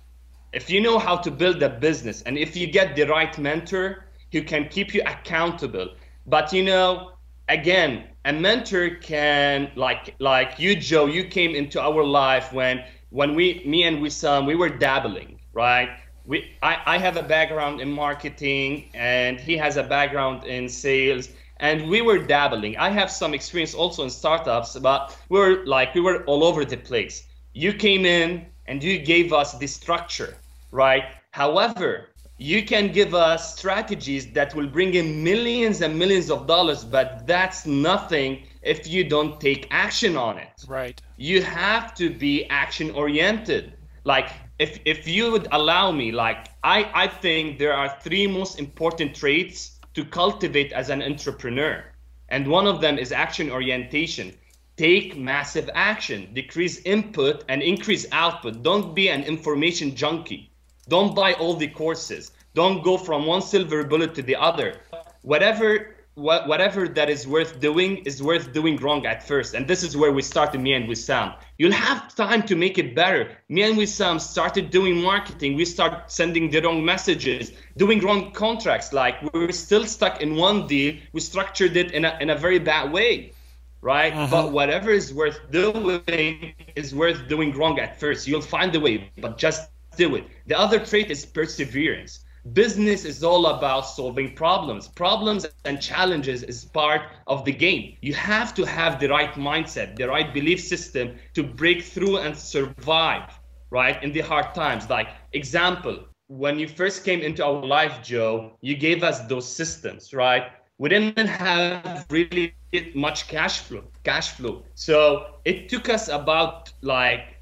[0.54, 4.06] if you know how to build a business and if you get the right mentor
[4.32, 5.90] who can keep you accountable
[6.26, 7.12] but you know
[7.50, 13.36] again a mentor can like like you joe you came into our life when when
[13.36, 15.90] we me and we Wissam we were dabbling right?
[16.26, 21.30] We I, I have a background in marketing and he has a background in sales
[21.58, 22.78] and we were dabbling.
[22.78, 26.66] I have some experience also in startups but we were like we were all over
[26.66, 27.28] the place.
[27.54, 30.36] You came in and you gave us the structure
[30.72, 31.04] right?
[31.32, 36.84] However, you can give us strategies that will bring in millions and millions of dollars,
[36.84, 40.66] but that's nothing if you don't take action on it.
[40.68, 41.02] right.
[41.18, 43.74] You have to be action oriented.
[44.04, 48.60] Like if if you would allow me, like I I think there are three most
[48.60, 51.84] important traits to cultivate as an entrepreneur.
[52.30, 54.34] And one of them is action orientation.
[54.76, 58.64] Take massive action, decrease input and increase output.
[58.64, 60.53] Don't be an information junkie.
[60.88, 62.32] Don't buy all the courses.
[62.54, 64.80] Don't go from one silver bullet to the other.
[65.22, 69.54] Whatever wha- whatever that is worth doing is worth doing wrong at first.
[69.54, 71.36] And this is where we started me and Wissam.
[71.58, 73.38] You'll have time to make it better.
[73.50, 75.56] Me and Wissam started doing marketing.
[75.56, 78.94] We start sending the wrong messages, doing wrong contracts.
[78.94, 80.96] Like we're still stuck in one deal.
[81.14, 83.34] We structured it in a, in a very bad way
[83.82, 84.14] right?
[84.14, 84.28] Uh-huh.
[84.32, 88.26] But whatever is worth doing is worth doing wrong at first.
[88.26, 90.26] You'll find a way, but just do it.
[90.48, 92.20] The other trait is perseverance.
[92.52, 94.90] Business is all about solving problems.
[94.90, 97.96] Problems and challenges is part of the game.
[98.02, 102.38] You have to have the right mindset, the right belief system to break through and
[102.38, 104.02] survive, right?
[104.04, 104.90] In the hard times.
[104.90, 110.14] Like, example, when you first came into our life, Joe, you gave us those systems,
[110.14, 110.52] right?
[110.80, 112.56] We didn't have really
[112.94, 114.64] much cash flow, cash flow.
[114.76, 117.33] So it took us about like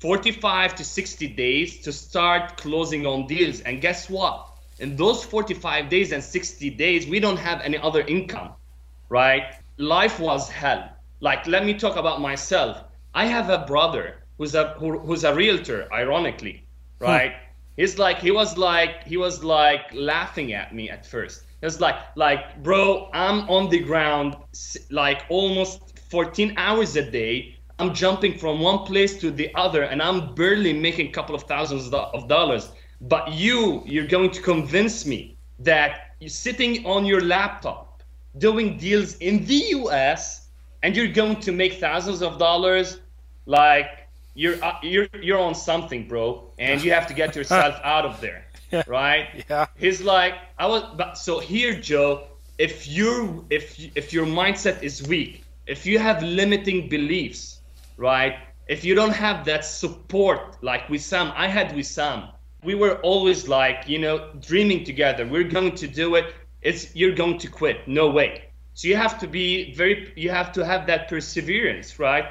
[0.00, 3.60] 45 to 60 days to start closing on deals.
[3.60, 4.48] And guess what?
[4.78, 8.52] In those 45 days and 60 days, we don't have any other income,
[9.08, 9.54] right?
[9.78, 10.90] Life was hell.
[11.20, 12.84] Like, let me talk about myself.
[13.14, 16.66] I have a brother who's a who, who's a realtor, ironically,
[16.98, 17.04] hmm.
[17.04, 17.32] right?
[17.76, 21.42] He's like he was like he was like laughing at me at first.
[21.60, 24.36] He was like like bro, I'm on the ground
[24.90, 27.55] like almost 14 hours a day.
[27.78, 31.42] I'm jumping from one place to the other, and I'm barely making a couple of
[31.42, 32.72] thousands of dollars.
[33.00, 38.02] But you, you're going to convince me that you're sitting on your laptop
[38.38, 40.48] doing deals in the US
[40.82, 43.00] and you're going to make thousands of dollars
[43.46, 48.04] like you're uh, you're you're on something bro and you have to get yourself out
[48.04, 48.44] of there
[48.86, 49.66] right Yeah.
[49.76, 52.24] he's like i was but so here joe
[52.58, 57.55] if you're if if your mindset is weak if you have limiting beliefs
[57.96, 58.34] right?
[58.68, 62.30] If you don't have that support like with Wissam i had with Wissam
[62.66, 65.26] we were always like you know dreaming together.
[65.26, 66.34] We're going to do it.
[66.62, 67.86] It's you're going to quit.
[67.86, 68.50] No way.
[68.74, 72.26] So you have to be very you have to have that perseverance right?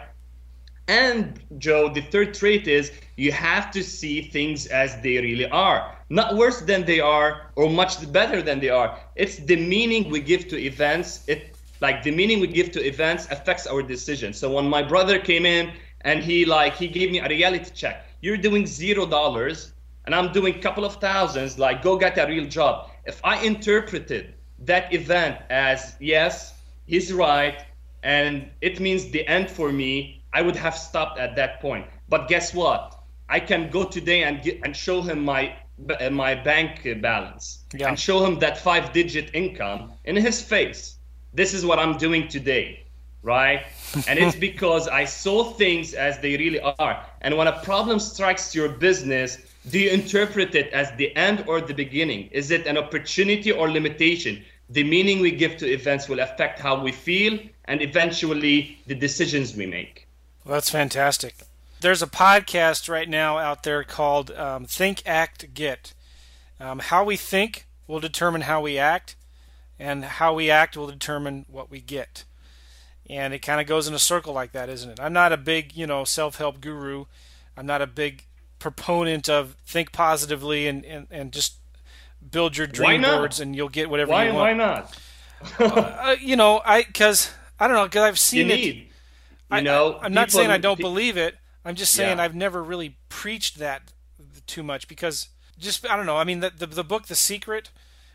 [0.88, 5.97] And Joe, the third trait is you have to see things as they really are,
[6.09, 8.99] not worse than they are or much better than they are.
[9.16, 11.24] It's the meaning we give to events.
[11.28, 14.34] It like the meaning we give to events affects our decision.
[14.34, 18.05] So when my brother came in and he like he gave me a reality check,
[18.21, 19.73] you're doing zero dollars
[20.05, 22.91] and I'm doing a couple of thousands, like go get a real job.
[23.05, 26.53] If I interpreted that event as yes,
[26.86, 27.65] he's right,
[28.03, 31.88] and it means the end for me, I would have stopped at that point.
[32.07, 32.99] But guess what?
[33.30, 35.55] I can go today and get, and show him my
[35.99, 37.89] uh, my bank balance yeah.
[37.89, 40.95] and show him that five digit income in his face.
[41.36, 42.86] This is what I'm doing today,
[43.22, 43.66] right?
[44.08, 47.06] and it's because I saw things as they really are.
[47.22, 49.38] And when a problem strikes your business,
[49.70, 52.30] do you interpret it as the end or the beginning?
[52.32, 54.44] Is it an opportunity or limitation?
[54.70, 59.56] The meaning we give to events will affect how we feel and eventually the decisions
[59.56, 60.08] we make.
[60.46, 61.36] Well, that's fantastic.
[61.82, 65.94] There's a podcast right now out there called um, Think, Act, Get.
[66.62, 69.16] Um, how we think will determine how we act,
[69.80, 72.23] and how we act will determine what we get.
[73.09, 74.99] And it kind of goes in a circle like that, isn't it?
[74.99, 77.05] I'm not a big, you know, self-help guru.
[77.55, 78.26] I'm not a big
[78.59, 81.57] proponent of think positively and, and, and just
[82.32, 84.57] build your dream boards and you'll get whatever why, you want.
[84.57, 84.99] Why not?
[85.59, 88.57] uh, you know, I because I don't know because I've seen you it.
[88.57, 88.89] Need,
[89.51, 91.36] you know, I, am not saying I don't pe- believe it.
[91.63, 92.23] I'm just saying yeah.
[92.23, 93.91] I've never really preached that
[94.47, 96.17] too much because just I don't know.
[96.17, 97.69] I mean, the the, the book The Secret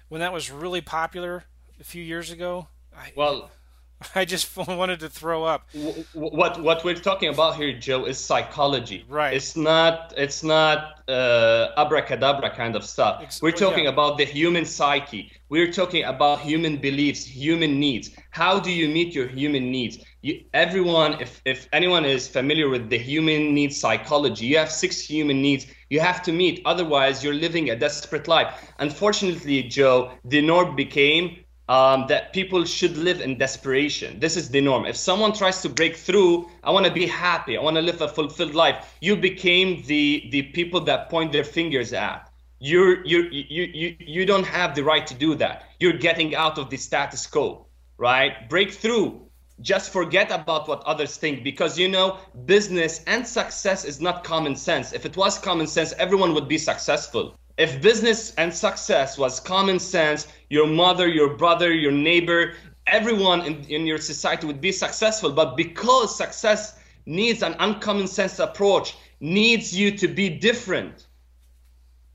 [0.09, 1.45] when that was really popular
[1.81, 2.69] a few years ago.
[2.97, 3.51] I, well,
[4.15, 5.69] I just wanted to throw up.
[6.13, 9.05] What what we're talking about here, Joe, is psychology.
[9.09, 9.35] Right.
[9.35, 13.41] It's not it's not uh, abracadabra kind of stuff.
[13.43, 13.91] We're talking yeah.
[13.91, 15.33] about the human psyche.
[15.49, 18.11] We're talking about human beliefs, human needs.
[18.31, 19.99] How do you meet your human needs?
[20.23, 25.01] You, everyone, if if anyone is familiar with the human needs psychology, you have six
[25.01, 26.63] human needs you have to meet.
[26.65, 28.49] Otherwise, you're living a desperate life.
[28.79, 34.19] Unfortunately, Joe, the norm became um, that people should live in desperation.
[34.19, 34.85] This is the norm.
[34.87, 37.57] If someone tries to break through, I want to be happy.
[37.57, 38.97] I want to live a fulfilled life.
[39.01, 42.29] You became the the people that point their fingers at.
[42.59, 45.63] You're you you you you don't have the right to do that.
[45.79, 47.67] You're getting out of the status quo,
[47.99, 48.51] right?
[48.51, 49.29] Break through.
[49.61, 54.57] Just forget about what others think because you know business and success is not common
[54.57, 54.93] sense.
[54.93, 59.79] If it was common sense, everyone would be successful if business and success was common
[59.79, 62.55] sense, your mother, your brother, your neighbor,
[62.87, 65.31] everyone in, in your society would be successful.
[65.31, 71.07] But because success needs an uncommon sense approach, needs you to be different.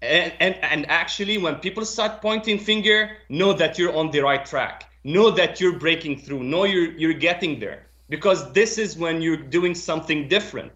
[0.01, 4.43] And, and, and actually, when people start pointing finger, know that you're on the right
[4.43, 4.89] track.
[5.03, 6.41] Know that you're breaking through.
[6.41, 7.85] Know you're, you're getting there.
[8.09, 10.71] Because this is when you're doing something different.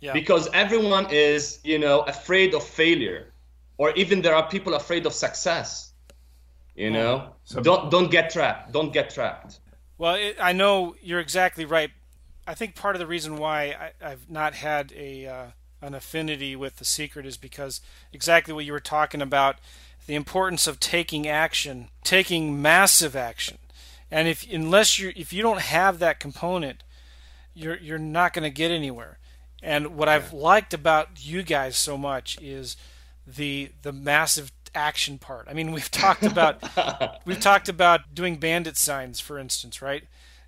[0.00, 0.12] Yeah.
[0.12, 3.30] Because everyone is, you know, afraid of failure
[3.76, 5.94] or even there are people afraid of success
[6.74, 7.30] you know?
[7.44, 9.60] So, don't don't get trapped don't get trapped.
[9.98, 11.90] Well it, i know you're exactly right.
[12.46, 15.46] I think part of the reason why I, have not had a uh,
[15.80, 17.80] an affinity with the secret is because
[18.12, 19.56] exactly what you were talking about
[20.06, 23.58] the importance of taking action taking massive action.
[24.10, 26.82] And if unless you if you don't have that component
[27.54, 29.18] you're you're not going to get anywhere.
[29.62, 32.76] And what I've liked about you guys so much is
[33.26, 35.46] the the massive action part.
[35.48, 36.62] I mean, we've talked about
[37.26, 40.04] we've talked about doing bandit signs, for instance, right?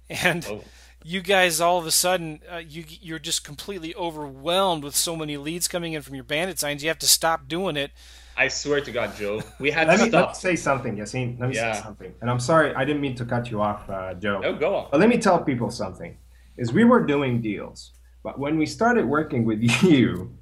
[0.09, 0.65] And oh.
[1.05, 5.37] you guys all of a sudden uh, you you're just completely overwhelmed with so many
[5.37, 6.83] leads coming in from your bandit signs.
[6.83, 7.93] You have to stop doing it.
[8.39, 10.27] I swear to God, Joe, we had let to me, stop.
[10.27, 11.41] Let me say something, Yassine.
[11.41, 11.73] Let me yeah.
[11.73, 12.13] say something.
[12.21, 14.41] And I'm sorry, I didn't mean to cut you off, uh, Joe.
[14.41, 14.89] No, go on.
[14.91, 16.17] But let me tell people something.
[16.59, 20.37] Is we were doing deals, but when we started working with you,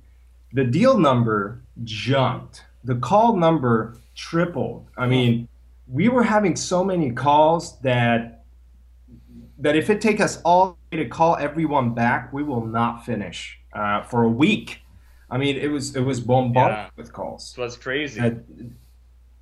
[0.54, 2.64] the deal number jumped.
[2.84, 4.86] The call number tripled.
[4.96, 5.48] I mean,
[5.88, 8.44] we were having so many calls that
[9.58, 14.02] that if it take us all to call everyone back, we will not finish uh,
[14.02, 14.80] for a week.
[15.30, 16.90] I mean, it was it was bombarded yeah.
[16.96, 17.54] with calls.
[17.58, 18.20] It was crazy.
[18.20, 18.32] Uh,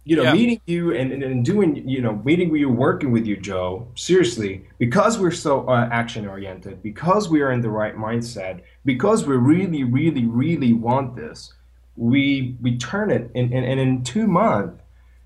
[0.04, 0.32] you know, yeah.
[0.32, 3.86] meeting you and, and, and, doing, you know, meeting with you, working with you, Joe,
[3.94, 9.26] seriously, because we're so uh, action oriented, because we are in the right mindset, because
[9.26, 11.52] we really, really, really want this,
[11.96, 14.82] we we turn it and, and, and in two months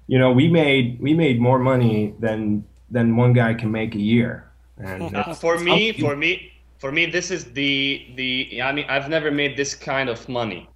[0.07, 4.01] you know we made we made more money than than one guy can make a
[4.01, 4.51] year.
[4.79, 9.31] And for me for me for me this is the the i mean i've never
[9.31, 10.69] made this kind of money.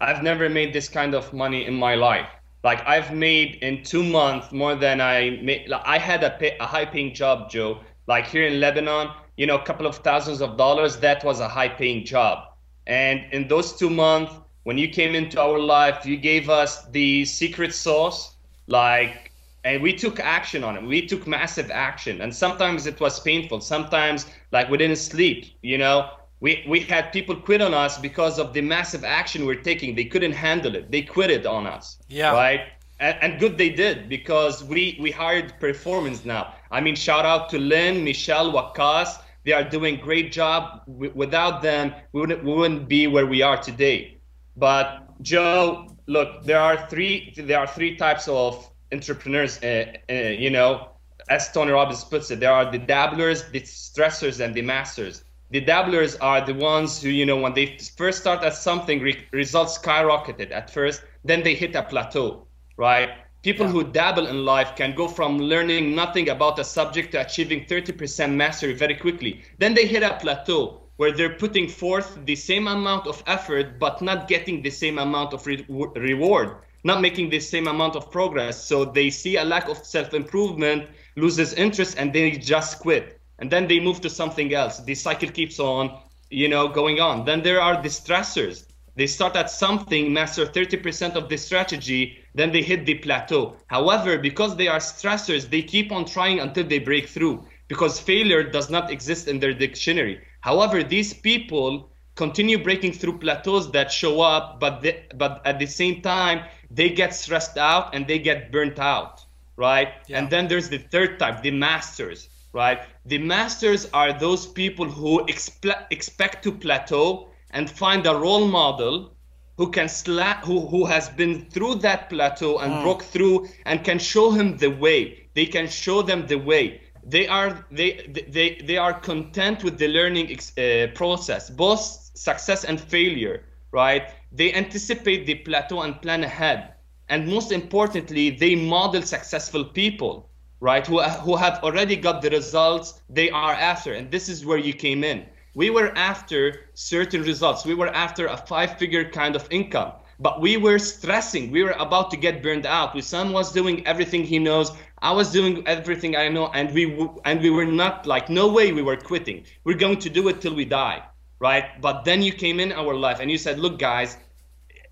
[0.00, 2.28] I've never made this kind of money in my life
[2.64, 6.56] like i've made in two months more than i made like, i had a, pay,
[6.58, 10.40] a high paying job joe like here in lebanon you know a couple of thousands
[10.40, 12.48] of dollars that was a high paying job
[12.86, 14.32] and in those two months
[14.68, 18.34] when you came into our life, you gave us the secret sauce,
[18.66, 19.32] like,
[19.64, 20.82] and we took action on it.
[20.82, 23.62] We took massive action, and sometimes it was painful.
[23.62, 25.46] Sometimes, like, we didn't sleep.
[25.62, 26.10] You know,
[26.40, 29.94] We, we had people quit on us because of the massive action we're taking.
[29.94, 30.90] They couldn't handle it.
[30.90, 31.98] They quit it on us.
[32.08, 32.32] Yeah.
[32.32, 32.60] Right.
[33.00, 36.54] And, and good they did because we we hired performance now.
[36.70, 39.20] I mean, shout out to Lynn, Michelle, Wakas.
[39.44, 40.82] They are doing great job.
[40.86, 44.18] Without them, we wouldn't we wouldn't be where we are today.
[44.56, 49.62] But Joe, look, there are three there are three types of entrepreneurs.
[49.62, 50.90] Uh, uh, you know,
[51.28, 55.22] as Tony Robbins puts it, there are the dabblers, the stressors, and the masters.
[55.50, 59.26] The dabblers are the ones who, you know, when they first start at something, re-
[59.32, 62.46] results skyrocketed at first, then they hit a plateau,
[62.76, 63.10] right?
[63.42, 63.72] People Yeah.
[63.72, 68.34] who dabble in life can go from learning nothing about a subject to achieving 30%
[68.34, 69.42] mastery very quickly.
[69.58, 74.00] Then they hit a plateau where they're putting forth the same amount of effort, but
[74.02, 78.64] not getting the same amount of re- reward, not making the same amount of progress.
[78.64, 83.17] So they see a lack of self improvement, loses interest, and they just quit.
[83.38, 84.80] And then they move to something else.
[84.80, 85.98] The cycle keeps on,
[86.30, 87.24] you know, going on.
[87.24, 88.64] Then there are the stressors.
[88.96, 93.56] They start at something, master 30% of the strategy, then they hit the plateau.
[93.68, 98.42] However, because they are stressors, they keep on trying until they break through because failure
[98.42, 100.20] does not exist in their dictionary.
[100.40, 105.66] However, these people continue breaking through plateaus that show up, but they, but at the
[105.66, 109.24] same time, they get stressed out and they get burnt out,
[109.56, 109.90] right?
[110.08, 110.18] Yeah.
[110.18, 112.80] And then there's the third type, the masters, right?
[113.04, 119.16] The masters are those people who expe- expect to plateau and find a role model
[119.56, 123.98] who can slap who, who has been through that plateau and broke through and can
[123.98, 125.28] show him the way.
[125.34, 126.80] They can show them the way.
[127.04, 131.80] They are they they they are content with the learning ex- uh, process both
[132.14, 134.10] success and failure right?
[134.32, 136.74] They anticipate the plateau and plan ahead.
[137.08, 140.30] And most importantly they model successful people
[140.60, 143.92] right who, who have already got the results they are after.
[143.94, 145.26] And this is where you came in.
[145.54, 147.64] We were after certain results.
[147.64, 149.92] We were after a five figure kind of income.
[150.20, 151.50] But we were stressing.
[151.50, 152.94] We were about to get burned out.
[152.94, 154.72] Wissam was doing everything he knows.
[155.00, 156.48] I was doing everything i know.
[156.48, 159.44] And we w- and we were not like no way we were quitting.
[159.64, 161.02] We're going to do it till we die
[161.40, 161.80] right?
[161.80, 164.16] But then you came in our life and you said look guys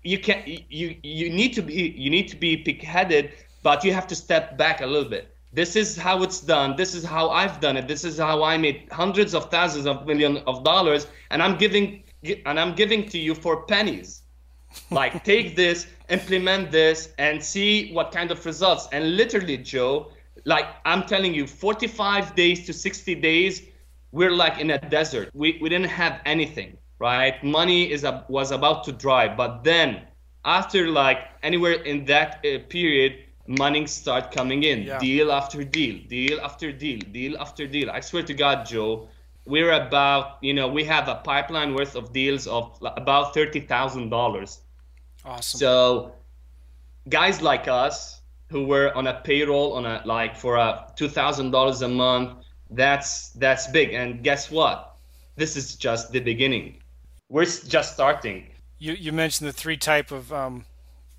[0.03, 3.31] you can you you need to be you need to be pig-headed
[3.63, 6.75] but you have to step back a little bit this is how it's done.
[6.75, 7.87] This is how i've done it.
[7.87, 12.03] This is how i made hundreds of thousands of millions of dollars and i'm giving
[12.45, 14.21] and i'm giving to you for pennies.
[14.91, 18.87] Like take this implement this and see what kind of results.
[18.91, 20.11] And literally joe
[20.45, 23.63] like i'm telling you 45 days to 60 days
[24.11, 25.31] we're like in a desert.
[25.33, 27.43] We, we didn't have anything right?
[27.43, 29.27] Money is a, was about to dry.
[29.27, 30.01] But then
[30.45, 34.83] after like anywhere in that uh, period money start coming in.
[34.83, 34.99] Yeah.
[34.99, 37.89] deal after deal deal after deal deal after deal.
[37.89, 39.07] I swear to god joe
[39.45, 44.57] we're about you know we have a pipeline worth of deals of about $30000
[45.25, 45.57] Awesome.
[45.59, 46.11] so
[47.09, 51.87] guys like us who were on a payroll on a like for a $2000 a
[51.87, 53.93] month that's that's big.
[53.93, 54.97] And guess what?
[55.35, 56.81] This is just the beginning.
[57.29, 58.47] We're just starting.
[58.79, 60.65] You you mentioned the three type of um,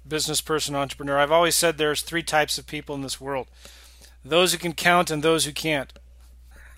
[0.09, 1.19] business person entrepreneur.
[1.19, 3.47] I've always said there's three types of people in this world:
[4.25, 5.93] those who can count and those who can't.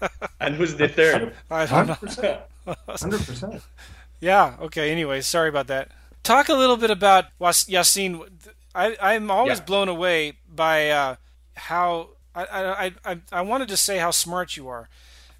[0.41, 2.41] and who's the third I don't 100%.
[2.67, 3.63] 100%.
[4.21, 4.57] Yeah.
[4.61, 4.91] Okay.
[4.93, 5.89] Anyway, sorry about that.
[6.23, 8.29] Talk a little bit about Was- Yassine.
[8.75, 9.65] I, I'm always Yeah.
[9.65, 11.17] blown away by uh,
[11.57, 14.89] how I, I, I, I wanted to say how smart you are,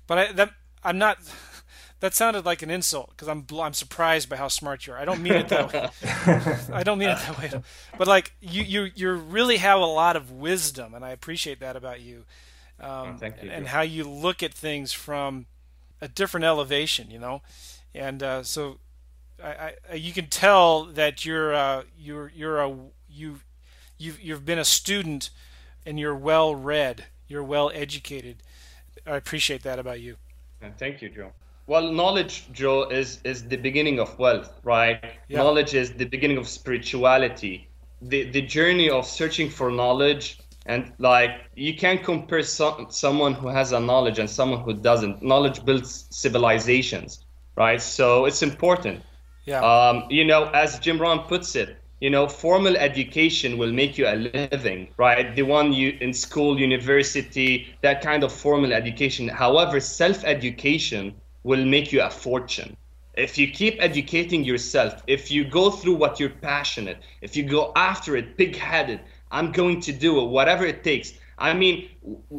[0.07, 0.51] but I, that
[0.83, 1.19] I'm not.
[2.01, 4.99] That sounded like an insult because I'm I'm surprised by how smart you are.
[4.99, 5.89] I don't mean it that way.
[6.73, 7.63] I don't mean it that way.
[7.99, 11.77] But like you you you really have a lot of wisdom, and I appreciate that
[11.77, 12.25] about you.
[12.81, 13.71] Um, Oh, thank you, and Joe.
[13.73, 15.45] how you look at things from
[16.01, 17.43] a different elevation, you know,
[17.95, 18.79] and uh, so
[19.45, 22.75] I, I, you can tell that you're uh, you're you're a
[23.11, 23.41] you
[23.99, 25.29] you've you've been a student
[25.85, 28.43] and you're well read, you're well educated.
[29.07, 30.17] I appreciate that about you.
[30.79, 31.33] Thank you, Joe.
[31.71, 34.99] Well, knowledge, Joe, is is the beginning of wealth, right?
[35.29, 35.39] Yeah.
[35.39, 37.69] Knowledge is the beginning of spirituality.
[38.03, 43.47] The the journey of searching for knowledge and like you can't compare some, someone who
[43.47, 45.23] has a knowledge and someone who doesn't.
[45.23, 47.81] Knowledge builds civilizations, right?
[47.81, 49.03] So it's important.
[49.45, 49.63] Yeah.
[49.63, 54.09] Um, you know, as Jim Rohn puts it, you know, formal education will make you
[54.09, 55.37] a living, right?
[55.37, 59.29] The one you in school, university, that kind of formal education.
[59.29, 62.77] However, self-education will make you a fortune.
[63.15, 67.73] If you keep educating yourself, if you go through what you're passionate, if you go
[67.77, 71.15] after it, big-headed, I'm going to do it, whatever it takes.
[71.39, 71.89] I mean,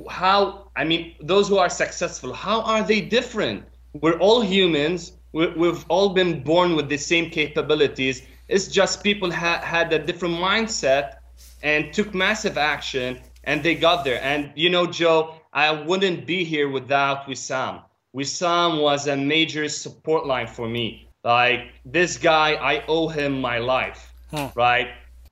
[0.10, 0.70] how?
[0.76, 3.64] I mean, those who are successful, how are they different?
[3.94, 5.14] We're all humans.
[5.34, 8.24] we, we've all been born with the same capabilities.
[8.48, 11.18] It's just people ha- had a different mindset
[11.64, 14.22] and took massive action and they got there.
[14.22, 17.84] And you know, Joe, I wouldn't be here without Wissam.
[18.16, 21.08] Wissam was a major support line for me.
[21.24, 24.50] Like this guy, I owe him my life, huh.
[24.56, 24.90] right?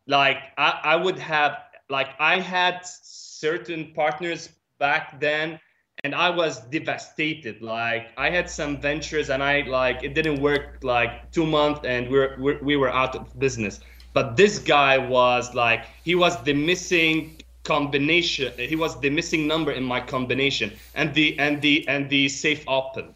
[0.07, 1.57] Like I, I would have,
[1.89, 5.59] like I had certain partners back then
[6.03, 7.61] and I was devastated.
[7.61, 12.09] Like I had some ventures and I like it didn't work like two months and
[12.09, 13.79] we're, we're we were out of business.
[14.13, 17.37] But this guy was like he was the missing
[17.69, 18.51] combination.
[18.57, 22.63] He was the missing number in my combination, and the and the and the safe
[22.67, 23.15] opened.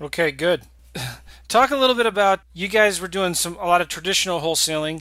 [0.00, 0.62] Okay, good.
[1.48, 5.00] Talk a little bit about you guys were doing some a lot of traditional wholesaling,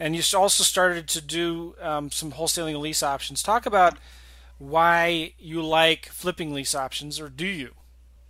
[0.00, 3.42] and you also started to do um, some wholesaling lease options.
[3.42, 3.94] Talk about
[4.58, 7.70] why you like flipping lease options, or do you?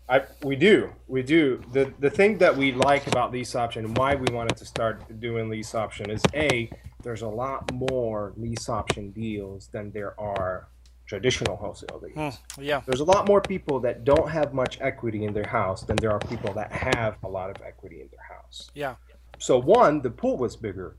[0.09, 1.63] I, we do, we do.
[1.73, 4.95] the The thing that we like about lease option and why we wanted to start
[5.21, 6.71] doing lease option is a
[7.07, 10.67] there's a lot more lease option deals than there are
[11.07, 12.39] traditional wholesale deals.
[12.57, 12.83] Hmm, yeah.
[12.85, 16.11] There's a lot more people that don't have much equity in their house than there
[16.11, 18.73] are people that have a lot of equity in their house.
[18.75, 18.97] Yeah.
[19.39, 20.97] So one, the pool was bigger.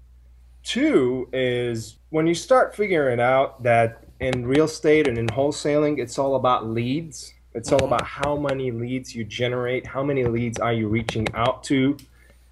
[0.63, 6.17] Two is when you start figuring out that in real estate and in wholesaling, it's
[6.17, 7.33] all about leads.
[7.53, 7.87] It's all mm-hmm.
[7.87, 11.97] about how many leads you generate, how many leads are you reaching out to.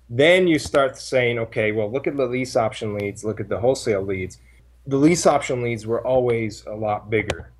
[0.10, 3.60] Then you start saying, okay, well, look at the lease option leads, look at the
[3.60, 4.38] wholesale leads.
[4.86, 7.52] The lease option leads were always a lot bigger.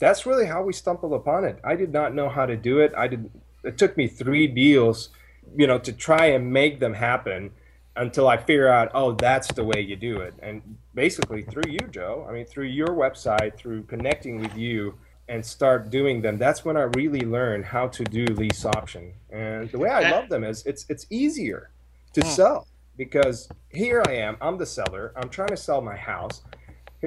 [0.00, 1.58] That's really how we stumbled upon it.
[1.62, 2.92] I did not know how to do it.
[2.96, 3.30] I did.
[3.62, 5.10] It took me three deals,
[5.56, 7.52] you know, to try and make them happen
[7.96, 10.34] until I figure out, oh, that's the way you do it.
[10.42, 12.26] And basically through you, Joe.
[12.28, 16.38] I mean, through your website, through connecting with you, and start doing them.
[16.38, 19.12] That's when I really learned how to do lease option.
[19.30, 21.70] And the way I love them is it's it's easier
[22.14, 22.28] to hmm.
[22.28, 26.42] sell because here I am, I'm the seller, I'm trying to sell my house.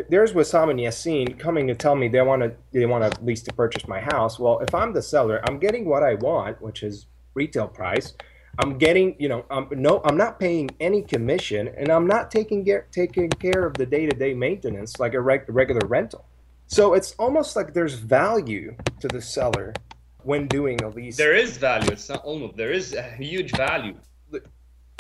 [0.10, 3.41] There's Wissam and Yassine coming to tell me they want to they want to lease
[3.43, 4.38] to purchase my house.
[4.38, 8.14] Well, if I'm the seller, I'm getting what I want, which is retail price.
[8.60, 12.64] I'm getting, you know, I'm no, I'm not paying any commission, and I'm not taking
[12.64, 16.26] care taking care of the day to day maintenance like a reg, regular rental.
[16.68, 19.74] So it's almost like there's value to the seller
[20.24, 21.18] when doing a lease.
[21.18, 21.89] There is value.
[21.91, 23.95] It's not almost there is a huge value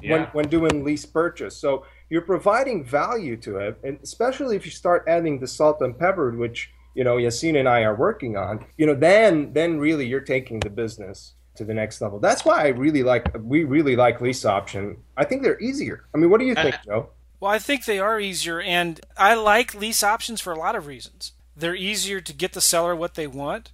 [0.01, 0.11] yeah.
[0.11, 1.55] when, when doing lease purchase.
[1.55, 5.97] So you're providing value to it, and especially if you start adding the salt and
[5.97, 8.65] pepper, which you know Yassine and I are working on.
[8.77, 12.19] You know, then then really you're taking the business to the next level.
[12.19, 14.97] That's why I really like we really like lease option.
[15.17, 16.05] I think they're easier.
[16.13, 17.09] I mean, what do you think, Joe?
[17.39, 20.87] Well, I think they are easier, and I like lease options for a lot of
[20.87, 21.33] reasons.
[21.55, 23.71] They're easier to get the seller what they want.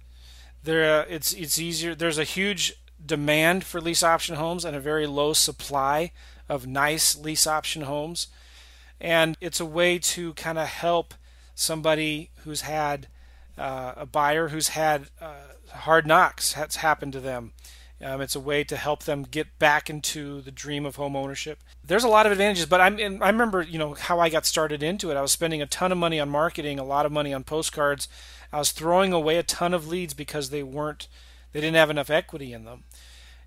[0.62, 1.94] They're uh, it's it's easier.
[1.94, 6.12] There's a huge demand for lease option homes and a very low supply
[6.48, 8.28] of nice lease option homes.
[9.00, 11.14] And it's a way to kind of help
[11.54, 13.08] somebody who's had
[13.56, 15.34] uh, a buyer who's had uh,
[15.72, 17.52] hard knocks that's happened to them.
[18.02, 21.60] Um, it's a way to help them get back into the dream of home ownership.
[21.82, 24.82] There's a lot of advantages, but I'm, I remember, you know, how I got started
[24.82, 25.16] into it.
[25.16, 28.08] I was spending a ton of money on marketing, a lot of money on postcards.
[28.52, 31.08] I was throwing away a ton of leads because they weren't,
[31.54, 32.82] they didn't have enough equity in them.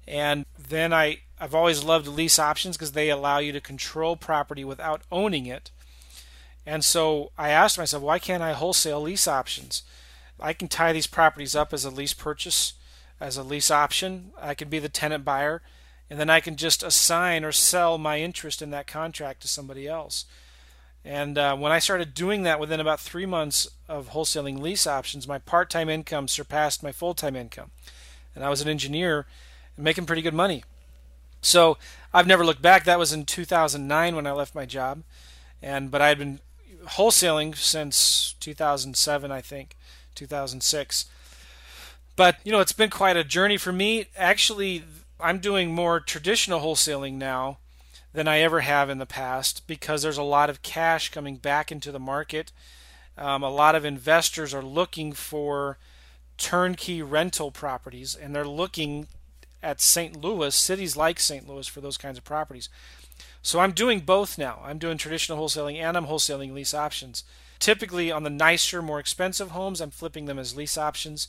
[0.08, 4.64] And then I, I've always loved lease options because they allow you to control property
[4.64, 5.70] without owning it.
[6.66, 9.84] And so I asked myself, why can't I wholesale lease options?
[10.40, 12.74] I can tie these properties up as a lease purchase,
[13.20, 14.32] as a lease option.
[14.42, 15.62] I can be the tenant buyer,
[16.10, 19.86] and then I can just assign or sell my interest in that contract to somebody
[19.86, 20.26] else.
[21.04, 25.28] And uh, when I started doing that within about three months of wholesaling lease options,
[25.28, 27.72] my part time income surpassed my full time income.
[28.38, 29.26] And I was an engineer
[29.76, 30.64] making pretty good money.
[31.42, 31.80] So
[32.14, 32.84] I've never looked back.
[32.84, 35.02] That was in 2009 when I left my job,
[35.60, 36.40] and but I had been
[36.86, 39.76] wholesaling since 2007, I think,
[40.14, 41.06] 2006.
[42.16, 44.06] But you know, it's been quite a journey for me.
[44.16, 44.84] Actually,
[45.20, 47.58] I'm doing more traditional wholesaling now
[48.14, 51.72] than I ever have in the past because there's a lot of cash coming back
[51.72, 52.52] into the market.
[53.18, 55.80] Um, a lot of investors are looking for
[56.38, 59.08] turnkey rental properties and they're looking
[59.64, 60.22] at St.
[60.22, 61.48] Louis, cities like St.
[61.48, 62.70] Louis, for those kinds of properties.
[63.42, 64.62] So I'm doing both now.
[64.64, 67.24] I'm doing traditional wholesaling and I'm wholesaling lease options.
[67.60, 71.28] Typically, on the nicer, more expensive homes, I'm flipping them as lease options.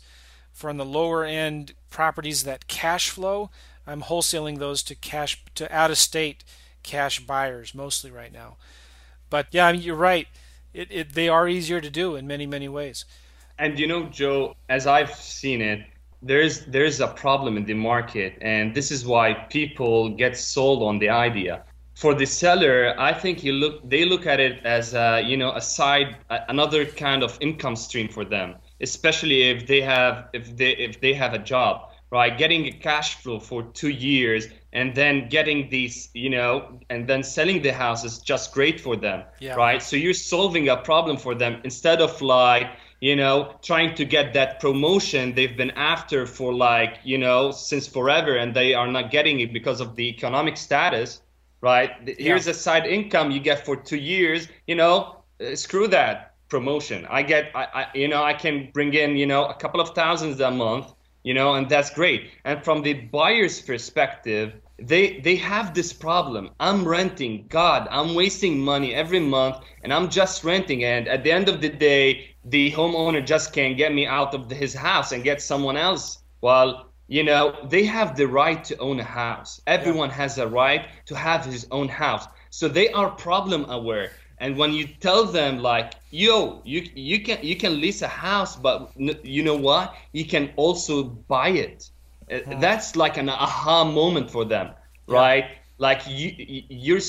[0.53, 3.51] For on the lower end properties that cash flow,
[3.87, 6.45] I'm wholesaling those to cash to out of state
[6.83, 8.57] cash buyers mostly right now.
[9.31, 10.29] But yeah, I mean, you're right.
[10.75, 13.05] It, it, they are easier to do in many many ways.
[13.59, 15.81] And you know, Joe, as I've seen it,
[16.23, 20.99] there's there's a problem in the market, and this is why people get sold on
[20.99, 21.65] the idea.
[21.95, 25.53] For the seller, I think you look they look at it as a, you know
[25.53, 26.17] a side
[26.49, 31.15] another kind of income stream for them, especially if they have if they if they
[31.15, 32.37] have a job, right?
[32.37, 37.23] Getting a cash flow for two years and then getting these you know and then
[37.23, 39.55] selling the house is just great for them, Yeah.
[39.55, 39.83] right?
[39.83, 42.69] So you're solving a problem for them instead of like
[43.01, 47.87] you know, trying to get that promotion they've been after for like, you know, since
[47.87, 51.23] forever and they are not getting it because of the economic status,
[51.61, 51.91] right?
[52.19, 57.07] Here's a side income you get for two years, you know, uh, screw that promotion.
[57.09, 59.95] I get, I, I, you know, I can bring in, you know, a couple of
[59.95, 60.93] thousands a month,
[61.23, 62.31] you know, and that's great.
[62.45, 66.51] And from the buyer's perspective, they they have this problem.
[66.61, 71.33] I'm renting god i'm wasting money every month and i'm just renting and at the
[71.33, 75.25] end of the day the homeowner just can't get me out of his house and
[75.25, 76.19] get someone else.
[76.43, 79.61] Well you know they have the right to own a house.
[79.67, 82.29] Everyone has a right to have his own house.
[82.51, 84.13] So they are problem aware.
[84.39, 88.55] And when you tell them like yo you you can you can lease a house
[88.55, 89.97] but you know what?
[90.13, 91.91] You can also buy it
[92.31, 94.71] uh, that's like an aha moment for them
[95.07, 95.47] right
[95.79, 96.33] like you
[96.69, 97.01] you're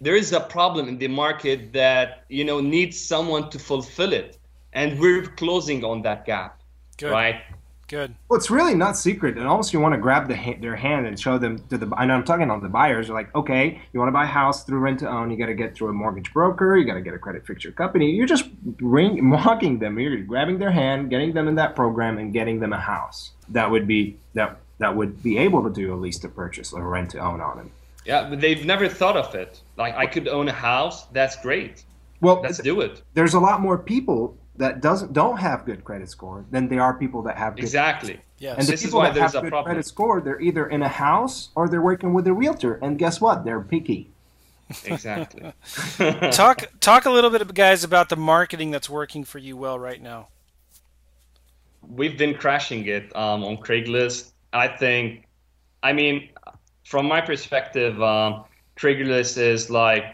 [0.00, 4.38] there is a problem in the market that you know needs someone to fulfill it
[4.72, 6.60] and we're closing on that gap
[6.98, 7.10] Good.
[7.10, 7.40] right
[7.88, 8.16] Good.
[8.28, 11.06] Well, it's really not secret, and almost you want to grab the ha- their hand
[11.06, 11.88] and show them to the.
[11.96, 13.08] I know I'm talking on the buyers.
[13.08, 15.46] Are like, okay, you want to buy a house through rent to own, you got
[15.46, 18.10] to get through a mortgage broker, you got to get a credit fixture company.
[18.10, 18.48] You're just
[18.80, 20.00] ring, walking them.
[20.00, 23.70] You're grabbing their hand, getting them in that program, and getting them a house that
[23.70, 27.10] would be that that would be able to do a lease to purchase or rent
[27.10, 27.66] to own on it.
[28.04, 29.60] Yeah, but they've never thought of it.
[29.76, 31.06] Like I could own a house.
[31.06, 31.84] That's great.
[32.20, 33.02] Well, Let's do it.
[33.14, 36.94] There's a lot more people that doesn't don't have good credit score than there are
[36.94, 38.20] people that have good exactly.
[38.38, 38.56] Yes.
[38.58, 39.64] And the This is people why that have a good problem.
[39.64, 42.74] credit score, they're either in a house or they're working with a realtor.
[42.82, 43.44] And guess what?
[43.44, 44.10] They're picky.
[44.84, 45.52] Exactly.
[46.32, 50.02] talk talk a little bit, guys, about the marketing that's working for you well right
[50.02, 50.28] now.
[51.88, 54.32] We've been crashing it um, on Craigslist.
[54.52, 55.26] I think,
[55.82, 56.30] I mean,
[56.84, 58.44] from my perspective, um,
[58.76, 60.04] Craigslist is like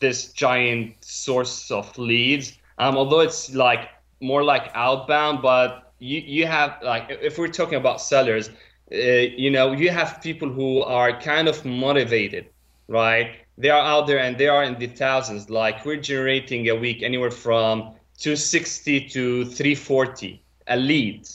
[0.00, 2.58] this giant source of leads.
[2.78, 7.76] Um, although it's like more like outbound, but you, you have like if we're talking
[7.76, 8.50] about sellers,
[8.92, 12.46] uh, you know, you have people who are kind of motivated,
[12.88, 13.36] right?
[13.58, 15.50] They are out there and they are in the thousands.
[15.50, 21.28] Like we're generating a week anywhere from 260 to 340 a lead,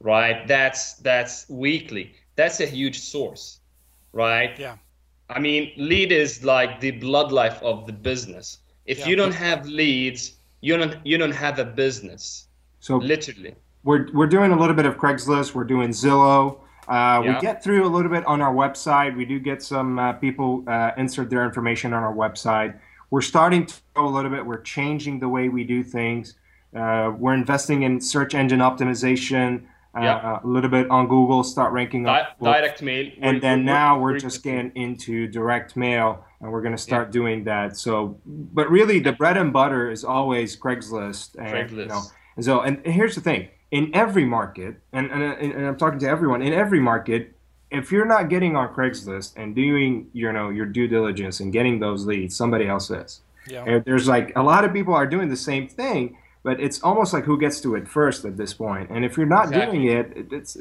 [0.00, 0.46] right?
[0.48, 2.14] That's that's weekly.
[2.36, 3.60] That's a huge source,
[4.12, 4.58] right?
[4.58, 4.76] Yeah.
[5.28, 8.58] I mean, lead is like the blood life of the business.
[8.86, 9.08] If Yeah.
[9.08, 12.48] you don't have leads, you don't you don't have a business.
[12.80, 13.54] So Literally.
[13.84, 15.54] we're, we're doing a little bit of Craigslist.
[15.54, 16.60] We're doing Zillow.
[16.86, 19.14] Uh, We get through a little bit on our website.
[19.16, 22.78] We do get some uh, people uh, insert their information on our website.
[23.10, 24.46] We're starting to go a little bit.
[24.46, 26.34] We're changing the way we do things.
[26.74, 29.62] Uh, we're investing in search engine optimization.
[29.96, 30.38] Uh, Yeah.
[30.44, 31.42] A little bit on Google.
[31.42, 32.38] Start ranking Di- up.
[32.40, 33.06] Direct mail.
[33.20, 36.74] and We're- then we're- now we're we're- just getting into direct mail and we're going
[36.76, 41.48] to start doing that so but really the bread and butter is always craigslist and
[41.48, 41.54] you
[41.84, 41.88] Craigslist.
[41.88, 42.02] know
[42.36, 46.08] and so and here's the thing in every market and, and, and i'm talking to
[46.08, 47.34] everyone in every market
[47.72, 51.80] if you're not getting on craigslist and doing you know your due diligence and getting
[51.80, 53.64] those leads somebody else is Yeah.
[53.66, 57.12] and there's like a lot of people are doing the same thing but it's almost
[57.12, 58.90] like who gets to it first at this point.
[58.90, 59.78] And if you're not Exactly.
[59.78, 60.56] doing it it- it's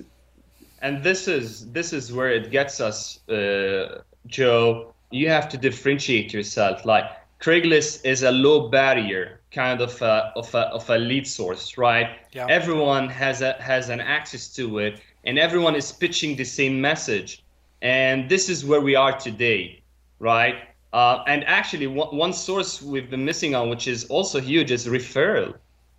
[0.82, 4.94] and this is this is where it gets us uh, joe.
[5.12, 6.86] You have to differentiate yourself.
[6.86, 7.06] Like
[7.42, 12.10] craigslist is a low barrier kind of a, of a, of a lead source right?
[12.34, 12.48] Yeah.
[12.50, 17.44] everyone has a has an access to it and everyone is pitching the same message.
[17.82, 19.82] And this is where we are today
[20.20, 20.56] right?
[20.94, 24.88] Uh, and actually one, one source we've been missing on which is also huge is
[24.88, 25.54] referral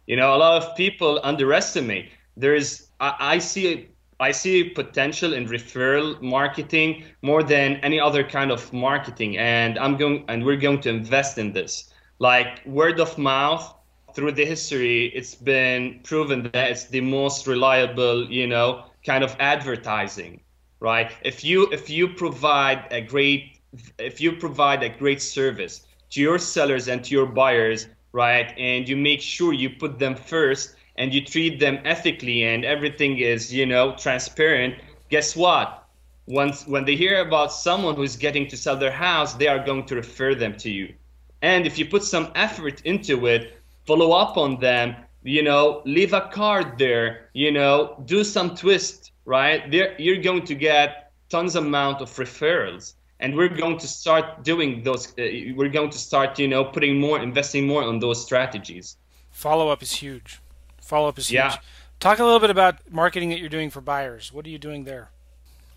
[0.09, 2.11] you know, a lot of people underestimate.
[2.37, 8.25] There is, I, I see, I see potential in referral marketing more than any other
[8.25, 11.93] kind of marketing, and I'm going, and we're going to invest in this.
[12.19, 13.75] Like word of mouth
[14.15, 19.37] through the history, it's been proven that it's the most reliable, you know, kind of
[19.39, 20.41] advertising,
[20.81, 21.13] right?
[21.23, 23.61] If you if you provide a great
[23.99, 28.89] if you provide a great service to your sellers and to your buyers, right, and
[28.89, 33.53] you make sure you put them first and you treat them ethically and everything is,
[33.53, 34.75] you know, transparent,
[35.09, 35.85] guess what?
[36.27, 39.87] Once when they hear about someone who's getting to sell their house, they are going
[39.87, 40.93] to refer them to you.
[41.41, 46.13] And if you put some effort into it, follow up on them, you know, leave
[46.13, 49.71] a card there, you know, do some twist, right?
[49.71, 54.83] There, you're going to get tons amount of referrals and we're going to start doing
[54.83, 58.97] those uh, we're going to start you know putting more investing more on those strategies.
[59.31, 60.41] Follow up is huge.
[60.81, 61.37] Follow up is huge.
[61.37, 61.57] Yeah.
[62.01, 64.33] talk a little bit about marketing that you're doing for buyers.
[64.33, 65.11] What are you doing there?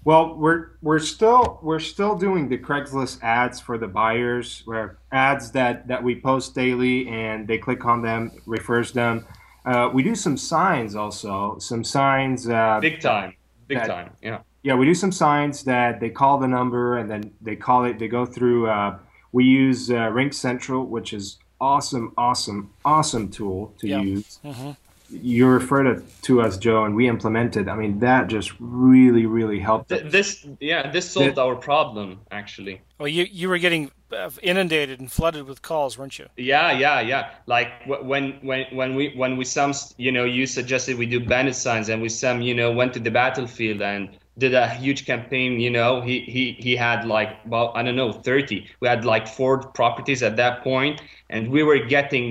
[0.03, 5.51] Well we're we're still we're still doing the craigslist ads for the buyers where ads
[5.51, 9.25] that that we post daily and they click on them refers them.
[9.63, 13.35] Uh, we do some signs also some signs uh, big time.
[13.67, 14.11] Big that, time.
[14.21, 17.85] Yeah yeah, we do some signs that they call the number and then they call
[17.85, 17.99] it.
[17.99, 18.69] They go through.
[18.69, 18.97] Uh,
[19.31, 24.01] we use uh, RingCentral, which is awesome, awesome, awesome tool to yeah.
[24.01, 24.39] use.
[24.43, 24.71] Mm-hmm.
[25.13, 27.67] You referred it to us, Joe, and we implemented.
[27.67, 29.89] I mean, that just really, really helped.
[29.89, 32.81] Th- this, yeah, this solved our problem actually.
[32.97, 36.27] Well, you you were getting uh, inundated and flooded with calls, weren't you?
[36.37, 37.31] Yeah, yeah, yeah.
[37.45, 41.55] Like when when when we when we some you know you suggested we do bandit
[41.55, 45.59] signs and we some you know went to the battlefield and did a huge campaign
[45.59, 49.27] you know he he he had like well i don't know 30 we had like
[49.27, 52.25] four properties at that point and we were getting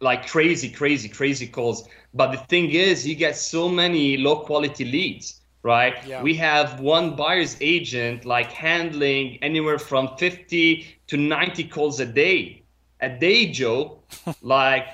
[0.00, 1.88] like crazy crazy crazy calls.
[2.12, 5.94] But the thing is you get so many low quality leads right?
[6.06, 6.22] Yeah.
[6.22, 12.62] we have one buyer's agent like handling anywhere from 50 to 90 calls a day.
[13.00, 13.98] A day joe.
[14.42, 14.86] Like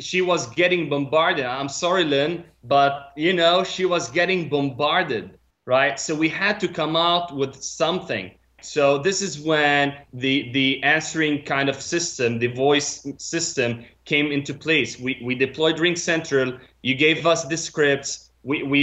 [0.00, 1.46] she was getting bombarded.
[1.46, 5.37] I'm sorry lynn but you know she was getting bombarded
[5.68, 6.00] right?
[6.00, 8.30] So we had to come out with something.
[8.62, 14.54] So this is when the the answering kind of system, the voice system came into
[14.54, 14.98] place.
[14.98, 16.58] We we deployed RingCentral.
[16.82, 18.30] You gave us the scripts.
[18.42, 18.80] We we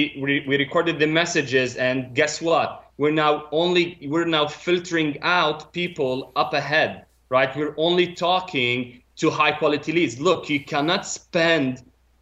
[0.47, 2.69] we recorded the messages, and guess what?
[2.99, 7.49] We're now only we're now filtering out people up ahead, right?
[7.57, 10.19] We're only talking to high quality leads.
[10.19, 11.81] Look, you cannot spend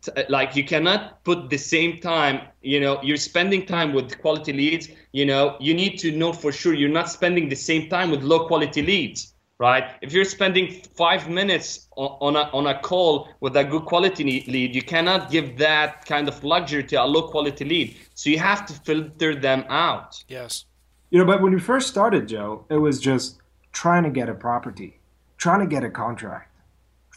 [0.09, 4.51] Uh, like you cannot put the same time you know you're spending time with quality
[4.51, 8.11] leads you know you need to know for sure you're not spending the same time
[8.11, 9.91] with low quality leads right?
[10.01, 14.75] If you're spending five minutes on, a, on a call with a good quality lead
[14.75, 17.95] you cannot give that kind of luxury to a low quality lead.
[18.13, 20.21] So you have to filter them out.
[20.27, 20.65] Yes.
[21.11, 23.37] You know but when we first started joe it was just
[23.71, 24.99] trying to get a property
[25.37, 26.49] trying to get a contract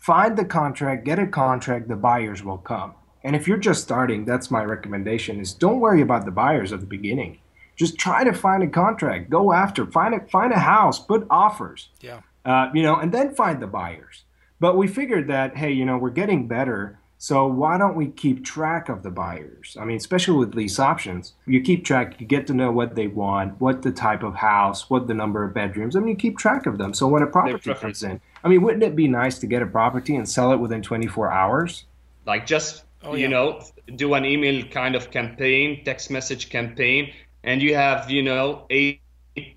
[0.07, 2.95] find the contract, get a contract, the buyers will come.
[3.25, 6.79] And if you're just starting, that's my recommendation is don't worry about the buyers at
[6.79, 7.41] the beginning.
[7.75, 11.89] Just try to find a contract, go after, find a find a house, put offers.
[12.01, 12.21] Yeah.
[12.45, 14.23] Uh, you know, and then find the buyers.
[14.61, 18.45] But we figured that hey, you know, we're getting better so why don't we keep
[18.45, 19.77] track of the buyers?
[19.81, 23.07] I mean, especially with lease options, you keep track, you get to know what they
[23.07, 25.97] want, what the type of house, what the number of bedrooms.
[25.97, 26.93] I mean, you keep track of them.
[26.93, 29.67] So when a property comes in, I mean, wouldn't it be nice to get a
[29.67, 31.85] property and sell it within 24 hours?
[32.27, 33.63] Like just oh, you know,
[33.95, 37.13] do an email kind of campaign, text message campaign,
[37.45, 39.01] and you have you know eight,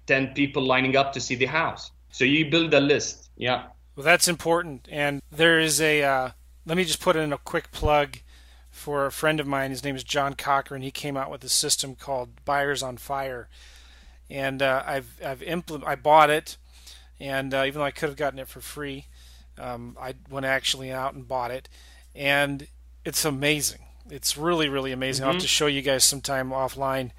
[0.05, 1.91] ten people lining up to see the house.
[2.11, 3.29] So you build a list.
[3.35, 3.67] Yeah.
[3.95, 6.03] Well, that's important, and there is a.
[6.03, 6.29] Uh
[6.69, 8.19] let me just put in a quick plug
[8.69, 9.71] for a friend of mine.
[9.71, 10.83] His name is John Cochran.
[10.83, 13.49] He came out with a system called Buyers on Fire,
[14.29, 16.57] and uh, I've I've implement I bought it,
[17.19, 19.07] and uh, even though I could have gotten it for free,
[19.57, 21.67] um, I went actually out and bought it,
[22.13, 22.67] and
[23.03, 23.81] it's amazing.
[24.07, 25.23] It's really really amazing.
[25.23, 25.27] Mm-hmm.
[25.27, 25.45] I'll have mm-hmm.
[25.45, 27.09] to show you guys sometime offline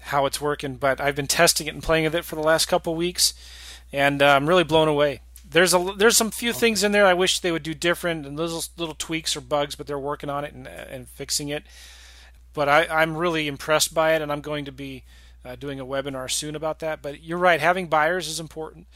[0.00, 0.76] how it's working.
[0.76, 3.32] But I've been testing it and playing with it for the last couple weeks,
[3.90, 7.14] and uh, I'm really blown away there's a there's some few things in there I
[7.14, 10.44] wish they would do different and those little tweaks or bugs, but they're working on
[10.44, 11.64] it and and fixing it.
[12.54, 15.04] But I, I'm really impressed by it, and I'm going to be
[15.44, 17.02] uh, doing a webinar soon about that.
[17.02, 18.86] But you're right, having buyers is important.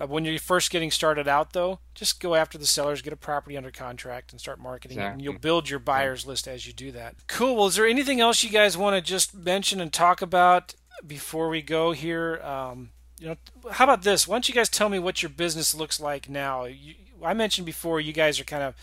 [0.00, 3.16] Uh, when you're first getting started out, though, just go after the sellers, get a
[3.16, 5.10] property under contract, and start marketing exactly.
[5.10, 5.12] it.
[5.12, 7.16] And you'll build your buyers list as you do that.
[7.26, 7.56] Cool.
[7.56, 10.74] Well, is there anything else you guys want to just mention and talk about
[11.06, 12.40] before we go here?
[12.42, 12.90] Um,
[13.20, 13.36] you know,
[13.72, 14.26] how about this?
[14.26, 16.64] Why don't you guys tell me what your business looks like now?
[16.64, 18.74] You, I mentioned before you guys are kind of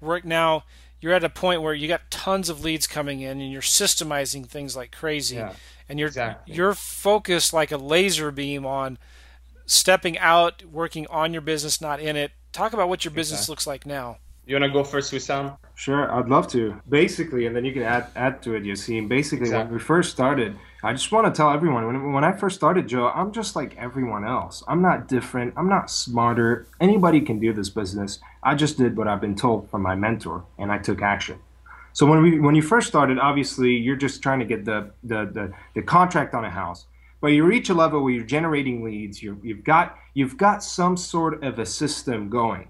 [0.00, 0.64] work now.
[1.00, 4.46] You're at a point where you got tons of leads coming in, and you're systemizing
[4.46, 5.52] things like crazy, yeah,
[5.88, 6.54] and you're exactly.
[6.54, 8.98] you're focused like a laser beam on
[9.66, 12.32] stepping out, working on your business, not in it.
[12.52, 13.52] Talk about what your business exactly.
[13.52, 14.18] looks like now.
[14.52, 15.56] You want to go first, with Wissam?
[15.76, 16.78] Sure, I'd love to.
[16.86, 19.08] Basically, and then you can add add to it, Yassine.
[19.08, 19.64] Basically, exactly.
[19.64, 22.86] when we first started, I just want to tell everyone when, when I first started,
[22.86, 24.62] Joe, I'm just like everyone else.
[24.68, 25.54] I'm not different.
[25.56, 26.66] I'm not smarter.
[26.82, 28.18] Anybody can do this business.
[28.42, 31.38] I just did what I've been told from my mentor, and I took action.
[31.94, 35.30] So when we when you first started, obviously you're just trying to get the the
[35.32, 36.84] the, the contract on a house.
[37.22, 39.22] But you reach a level where you're generating leads.
[39.22, 42.68] you you've got you've got some sort of a system going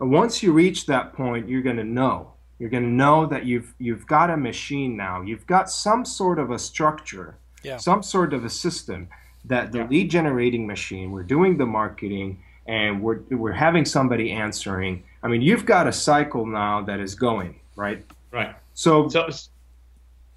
[0.00, 2.32] and once you reach that point, you're going to know.
[2.58, 5.22] You're going to know that you've you've got a machine now.
[5.22, 7.76] You've got some sort of a structure yeah.
[7.76, 9.08] some sort of a system
[9.44, 9.88] that the yeah.
[9.88, 15.02] lead generating machine, we're doing the marketing and we're, we're having somebody answering.
[15.22, 18.04] I mean, you've got a cycle now that is going, right?
[18.30, 18.54] Right.
[18.74, 19.28] So, so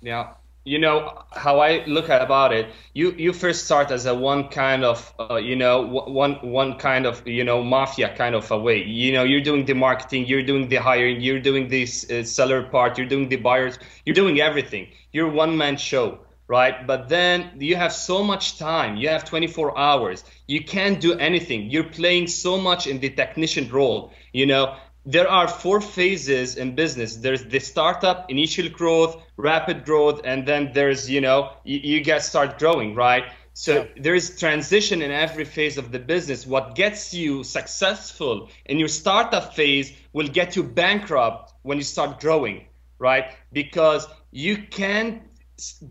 [0.01, 0.33] yeah
[0.65, 2.67] you know how I look about it.
[2.93, 7.05] You you first start as a one kind of uh, you know one one kind
[7.05, 8.83] of you know mafia kind of a way.
[8.83, 12.63] You know you're doing the marketing, you're doing the hiring, you're doing this uh, seller
[12.63, 14.87] part, you're doing the buyers, you're doing everything.
[15.11, 16.85] You're one man show, right?
[16.87, 18.95] But then you have so much time.
[18.97, 20.23] You have 24 hours.
[20.47, 21.69] You can't do anything.
[21.69, 24.13] You're playing so much in the technician role.
[24.31, 24.75] You know
[25.05, 27.17] there are four phases in business.
[27.17, 32.27] There's the startup initial growth rapid growth and then there's you know you, you guys
[32.27, 33.25] start growing right?
[33.53, 33.87] So yeah.
[33.97, 36.47] there is transition in every phase of the business.
[36.47, 42.19] What gets you successful in your startup phase will get you bankrupt when you start
[42.19, 42.65] growing
[43.03, 43.25] right?
[43.51, 45.21] Because you can't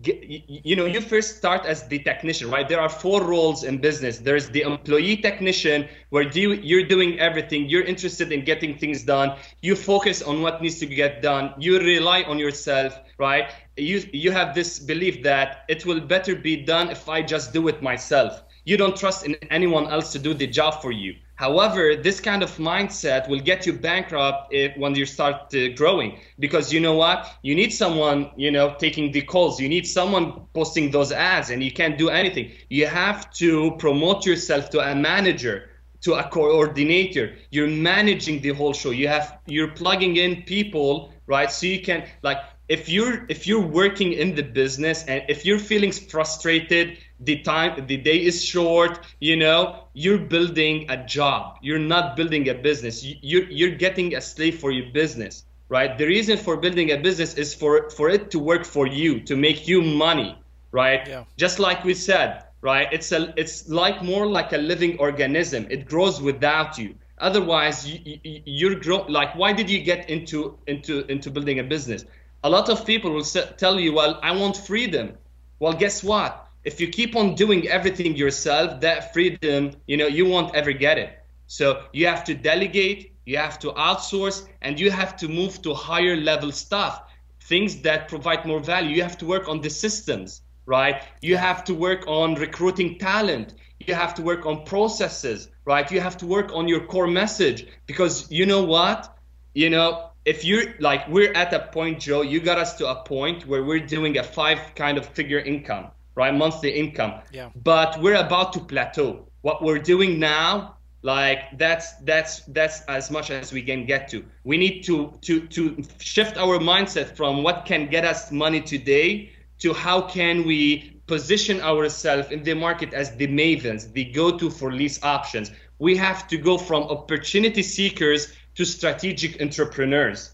[0.03, 2.69] you know you first start as the technician right?
[2.69, 4.19] There are four roles in business.
[4.19, 9.39] There's the employee technician where you, you're doing everything you're interested in getting things done
[9.61, 13.51] you focus on what needs to get done you rely on yourself right?
[13.77, 17.69] You you have this belief that it will better be done if i just do
[17.69, 18.43] it myself.
[18.65, 22.45] You don't trust in anyone else to do the job for you However, this kind
[22.45, 26.95] of mindset will get you bankrupt if, when you start uh, growing because you know
[26.95, 27.29] what?
[27.43, 29.61] You need someone, you know, taking the calls.
[29.61, 32.53] You need someone posting those ads and you can't do anything.
[32.71, 35.71] You have to promote yourself to a manager,
[36.03, 37.35] to a coordinator.
[37.51, 38.93] You're managing the whole show.
[38.93, 41.51] You have you're plugging in people, right?
[41.51, 42.39] So you can like
[42.69, 47.87] if you're if you're working in the business and if you're feeling frustrated the time
[47.87, 51.59] the day is short you know you're building a job.
[51.61, 53.05] You're not building a business.
[53.05, 55.97] You're you're getting a slave for your business right?
[55.97, 59.37] The reason for building a business is for for it to work for you to
[59.37, 60.39] make you money
[60.71, 61.07] right?
[61.07, 61.25] Yeah.
[61.37, 62.89] just like we said right?
[62.93, 65.67] It's a it's like more like a living organism.
[65.69, 66.95] It grows without you.
[67.19, 71.65] Otherwise you, you, you're grow like why did you get into into into building a
[71.65, 72.05] business
[72.45, 75.13] a lot of people will tell you well i want freedom
[75.61, 80.27] well guess what if you keep on doing everything yourself, that freedom, you know, you
[80.27, 81.19] won't ever get it.
[81.47, 85.75] So you have to delegate, you have to outsource, and you have to move to
[85.75, 87.03] higher level stuff,
[87.43, 88.95] things that provide more value.
[88.95, 91.03] You have to work on the systems, right?
[91.21, 93.55] You have to work on recruiting talent.
[93.81, 95.91] You have to work on processes, right?
[95.91, 99.19] You have to work on your core message because you know what?
[99.55, 103.03] You know, if you're like, we're at a point, Joe, you got us to a
[103.05, 106.35] point where we're doing a five kind of figure income right?
[106.35, 107.21] Monthly income.
[107.33, 107.51] Yeah.
[107.63, 109.27] But we're about to plateau.
[109.43, 114.25] What we're doing now, like that's that's that's as much as we can get to.
[114.45, 119.33] We need to to to shift our mindset from what can get us money today
[119.59, 124.73] to how can we position ourselves in the market as the mavens, the go-to for
[124.73, 125.51] lease options.
[125.79, 130.33] We have to go from opportunity seekers to strategic entrepreneurs.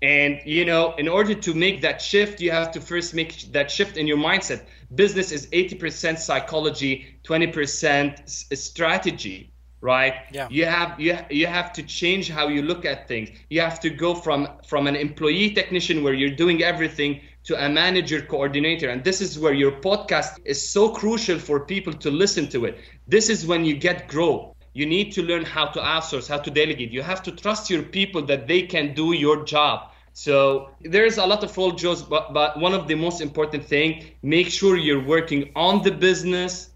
[0.00, 3.70] And you know, in order to make that shift, you have to first make that
[3.70, 4.62] shift in your mindset.
[4.94, 10.14] Business is 80% psychology 20% strategy right?
[10.32, 10.48] Yeah.
[10.50, 13.30] You have you, you have to change how you look at things.
[13.48, 17.68] You have to go from from an employee technician where you're doing everything to a
[17.68, 18.90] manager coordinator.
[18.90, 22.78] And this is where your podcast is so crucial for people to listen to it.
[23.06, 26.50] This is when you get grow you need to learn how to outsource how to
[26.50, 31.18] delegate you have to trust your people that they can do your job so there's
[31.18, 34.76] a lot of role jobs, but, but one of the most important thing, make sure
[34.76, 36.70] you're working on the business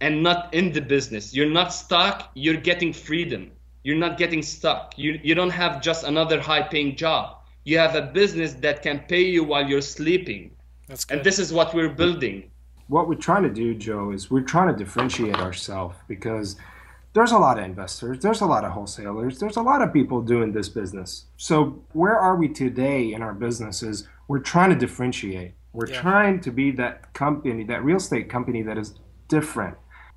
[0.00, 1.34] and not in the business.
[1.34, 3.50] You're not stuck, you're getting freedom.
[3.82, 4.96] You're not getting stuck.
[4.96, 7.38] You, you don't have just another high paying job.
[7.64, 10.52] You have a business that can pay you while you're sleeping.
[10.86, 11.16] That's good.
[11.16, 12.48] And this is what we're building.
[12.86, 16.54] What we're trying to do, Joe, is we're trying to differentiate ourselves because–
[17.14, 20.20] there's a lot of investors, there's a lot of wholesalers, there's a lot of people
[20.20, 21.26] doing this business.
[21.36, 24.06] So, where are we today in our businesses?
[24.26, 25.52] We're trying to differentiate.
[25.72, 26.00] We're yeah.
[26.00, 28.94] trying to be that company, that real estate company that is
[29.28, 29.76] different.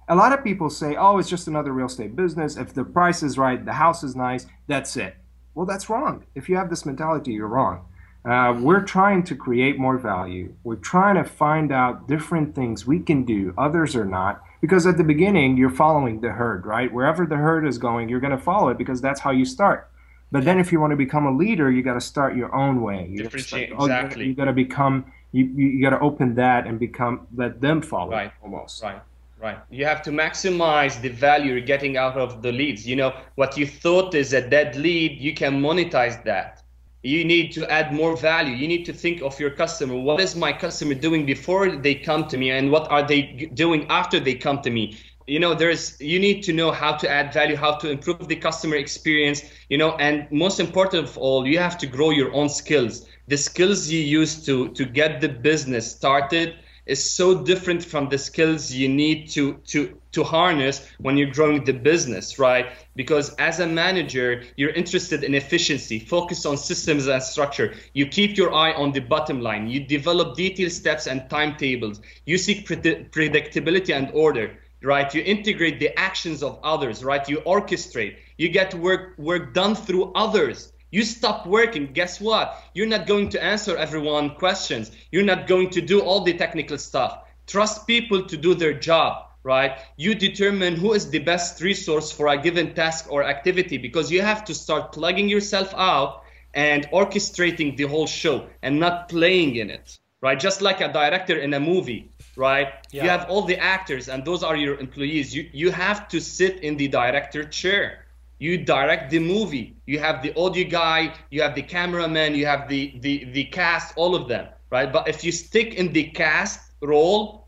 [0.10, 2.58] A lot of people say, oh, it's just another real estate business.
[2.58, 5.18] If the price is right, the house is nice, that's it.
[5.54, 6.26] Well, that's wrong.
[6.34, 7.86] If you have this mentality, you're wrong.
[8.26, 10.54] Uh, we're trying to create more value.
[10.64, 14.42] We're trying to find out different things we can do, others are not.
[14.62, 16.92] Because at the beginning, you're following the herd, right?
[16.92, 19.90] Wherever the herd is going, you're going to follow it because that's how you start.
[20.32, 22.82] But then if you want to become a leader, you got to start your own
[22.82, 23.08] way.
[23.10, 24.26] You Differentiate, oh, start, exactly.
[24.26, 28.12] You got to become, you, you got to open that and become, let them follow
[28.12, 28.32] right.
[28.44, 28.84] almost.
[28.84, 29.02] Right.
[29.40, 29.60] Right.
[29.70, 32.88] You have to maximize the value you're getting out of the leads.
[32.88, 36.57] You know, what you thought is a dead lead, you can monetize that
[37.04, 38.56] you need to add more value.
[38.56, 39.96] You need to think of your customer.
[39.96, 42.52] What is my customer doing before they come to me?
[42.52, 44.98] And what are they doing after they come to me?
[45.28, 48.38] You know there's you need to know how to add value how to improve the
[48.38, 52.48] customer experience you know and most important of all you have to grow your own
[52.48, 53.06] skills.
[53.28, 56.56] The skills you use to to get the business started
[56.88, 61.64] is so different from the skills you need to to to harness when you're growing
[61.64, 62.68] the business right?
[62.96, 67.74] Because as a manager you're interested in efficiency focus on systems and structure.
[67.94, 69.68] You keep your eye on the bottom line.
[69.68, 72.02] You develop detailed steps and timetables.
[72.26, 75.12] You seek pred- predictability and order right?
[75.14, 77.28] You integrate the actions of others right?
[77.28, 78.16] You orchestrate.
[78.38, 81.92] You get work work done through others you stop working.
[81.94, 82.62] Guess what?
[82.74, 84.92] You're not going to answer everyone questions.
[85.12, 87.24] You're not going to do all the technical stuff.
[87.46, 89.80] Trust people to do their job right?
[89.96, 94.22] You determine who is the best resource for a given task or activity because you
[94.22, 96.24] have to start plugging yourself out
[96.54, 100.40] and orchestrating the whole show and not playing in it right?
[100.40, 102.74] Just like a director in a movie right?
[102.92, 103.04] Yeah.
[103.04, 105.34] you have all the actors and those are your employees.
[105.36, 108.07] You you have to sit in the director chair
[108.40, 109.76] you direct the movie.
[109.86, 113.94] You have the audio guy you have the cameraman you have the the the cast
[113.98, 114.92] all of them right?
[114.92, 117.48] But if you stick in the cast role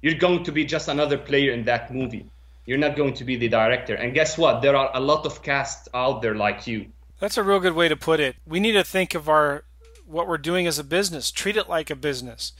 [0.00, 2.26] you're going to be just another player in that movie.
[2.66, 3.94] You're not going to be the director.
[3.94, 4.60] And guess what?
[4.60, 6.86] There are a lot of casts out there like you.
[7.20, 8.34] That's a real good way to put it.
[8.44, 9.64] We need to think of our
[10.04, 11.30] what we're doing as a business.
[11.30, 12.52] Treat it like a business.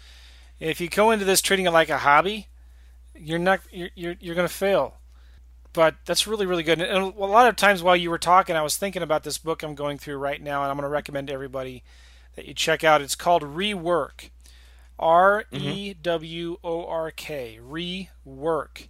[0.60, 2.48] If you go into this treating it like a hobby
[3.14, 4.96] you're not you're you're, you're going to fail
[5.72, 6.80] but that's really really good.
[6.80, 9.62] And a lot of times while you were talking, I was thinking about this book
[9.62, 11.82] I'm going through right now, and I'm going to recommend to everybody
[12.36, 13.02] that you check out.
[13.02, 14.30] It's called Rework,
[14.98, 18.88] R E W O R K, Rework,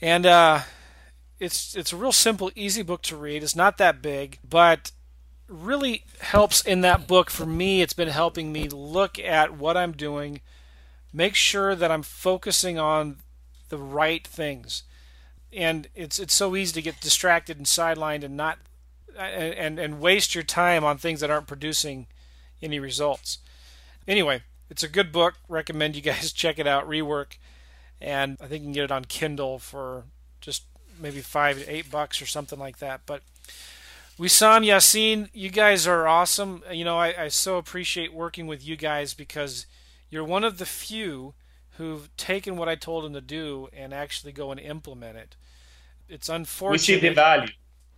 [0.00, 0.60] and uh,
[1.38, 3.42] it's it's a real simple, easy book to read.
[3.42, 4.92] It's not that big, but
[5.48, 7.82] really helps in that book for me.
[7.82, 10.40] It's been helping me look at what I'm doing,
[11.12, 13.16] make sure that I'm focusing on
[13.68, 14.84] the right things
[15.52, 18.58] and it's it's so easy to get distracted and sidelined and not
[19.18, 22.06] and and waste your time on things that aren't producing
[22.62, 23.38] any results.
[24.06, 25.34] Anyway, it's a good book.
[25.48, 26.88] Recommend you guys check it out.
[26.88, 27.36] Rework,
[28.00, 30.04] and I think you can get it on Kindle for
[30.40, 30.64] just
[30.98, 33.02] maybe five to eight bucks or something like that.
[33.06, 33.22] But
[34.18, 36.62] Wissam Yassin, you guys are awesome.
[36.70, 39.66] You know, I, I so appreciate working with you guys because
[40.10, 41.34] you're one of the few
[41.76, 45.36] who've taken what I told them to do and actually go and implement it.
[46.08, 46.72] It's unfortunate.
[46.72, 47.52] We see the value.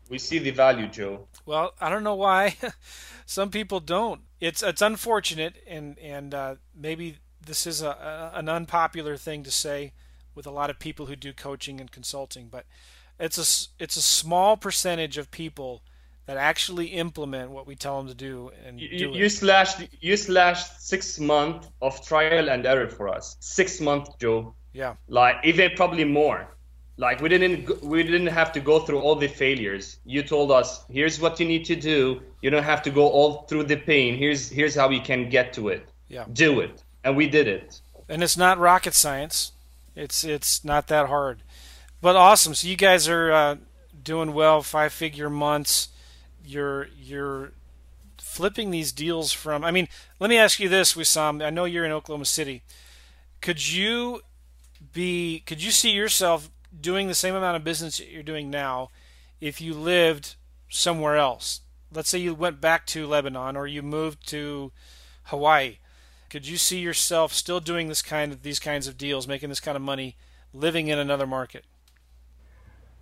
[0.08, 1.28] We see the value, Joe.
[1.46, 2.56] Well, I don't know why
[3.26, 4.22] some people don't.
[4.40, 9.50] It's it's unfortunate, and and uh, maybe this is a, a, an unpopular thing to
[9.50, 9.92] say
[10.34, 12.66] with a lot of people who do coaching and consulting, but
[13.18, 15.82] it's a it's a small percentage of people
[16.26, 20.16] that actually implement what we tell them to do and you, do you slashed you
[20.16, 23.36] slashed six months of trial and error for us.
[23.40, 24.54] Six months joe.
[24.72, 24.94] Yeah.
[25.08, 26.48] Like even probably more.
[26.96, 29.98] Like we didn't we didn't have to go through all the failures.
[30.04, 32.22] You told us here's what you need to do.
[32.40, 34.16] You don't have to go all through the pain.
[34.16, 35.88] Here's here's how you can get to it.
[36.08, 36.24] Yeah.
[36.32, 36.82] Do it.
[37.02, 37.80] And we did it.
[38.08, 39.52] And it's not rocket science.
[39.96, 41.42] It's it's not that hard.
[42.00, 42.54] But awesome.
[42.54, 43.56] So you guys are uh,
[44.02, 45.88] doing well five figure months
[46.44, 47.52] you're you're
[48.18, 49.64] flipping these deals from.
[49.64, 49.88] I mean,
[50.20, 51.44] let me ask you this, Wissam.
[51.44, 52.62] I know you're in Oklahoma City.
[53.40, 54.20] Could you
[54.92, 55.42] be?
[55.46, 58.90] Could you see yourself doing the same amount of business that you're doing now
[59.40, 60.36] if you lived
[60.68, 61.60] somewhere else?
[61.92, 64.72] Let's say you went back to Lebanon or you moved to
[65.24, 65.78] Hawaii.
[66.28, 69.60] Could you see yourself still doing this kind of these kinds of deals, making this
[69.60, 70.16] kind of money,
[70.52, 71.64] living in another market?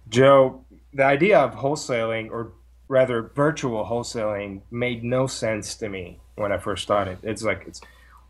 [0.08, 2.52] Joe, the idea of wholesaling or
[2.92, 7.16] rather virtual wholesaling made no sense to me when I first started.
[7.22, 7.80] It's like it's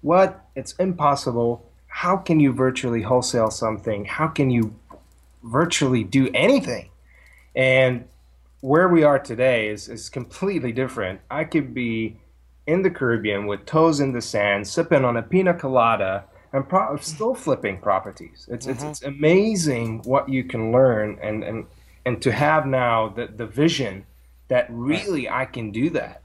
[0.03, 0.47] what?
[0.55, 1.69] It's impossible.
[1.89, 4.05] How can you virtually wholesale something?
[4.05, 4.75] How can you
[5.43, 6.91] virtually do anything?
[7.57, 8.05] And
[8.61, 11.21] where we are today is, is completely different.
[11.29, 12.21] I could be
[12.69, 16.97] in the Caribbean with toes in the sand, sipping on a pina colada, and pro-
[16.99, 18.49] still flipping properties.
[18.49, 18.87] It's, mm-hmm.
[18.87, 21.67] it's, it's amazing what you can learn and, and,
[22.07, 24.07] and to have now the, the vision
[24.53, 26.23] that really I can do that.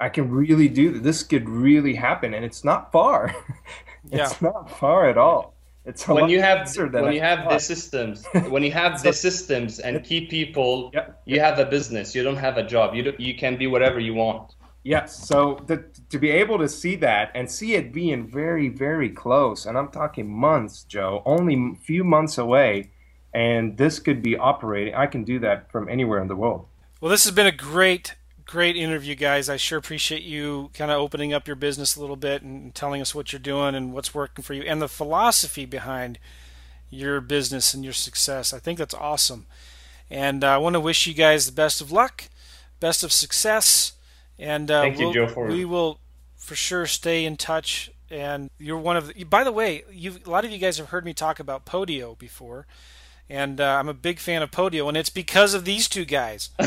[0.00, 1.02] I can really do that.
[1.02, 3.34] This could really happen, and it's not far.
[4.10, 4.48] it's yeah.
[4.48, 5.54] not far at all.
[5.84, 7.50] It's when you have when I you have thought.
[7.50, 11.20] the systems, when you have the systems and key people, yep.
[11.26, 12.14] you have a business.
[12.14, 12.94] You don't have a job.
[12.94, 14.54] You don't, you can be whatever you want.
[14.82, 15.28] Yes.
[15.28, 19.66] So the, to be able to see that and see it being very, very close,
[19.66, 22.90] and I'm talking months, Joe, only a few months away,
[23.34, 24.94] and this could be operating.
[24.94, 26.66] I can do that from anywhere in the world.
[27.00, 28.14] Well, this has been a great,
[28.46, 29.50] great interview, guys.
[29.50, 33.02] I sure appreciate you kind of opening up your business a little bit and telling
[33.02, 36.18] us what you're doing and what's working for you and the philosophy behind
[36.88, 38.54] your business and your success.
[38.54, 39.46] I think that's awesome.
[40.08, 42.24] And uh, I want to wish you guys the best of luck,
[42.80, 43.92] best of success.
[44.38, 45.28] And uh, Thank we'll, Joe.
[45.28, 45.48] For...
[45.48, 46.00] We will
[46.38, 47.90] for sure stay in touch.
[48.08, 49.24] And you're one of the.
[49.24, 52.16] By the way, you a lot of you guys have heard me talk about Podio
[52.16, 52.66] before
[53.28, 56.50] and uh, I'm a big fan of Podio, and it's because of these two guys.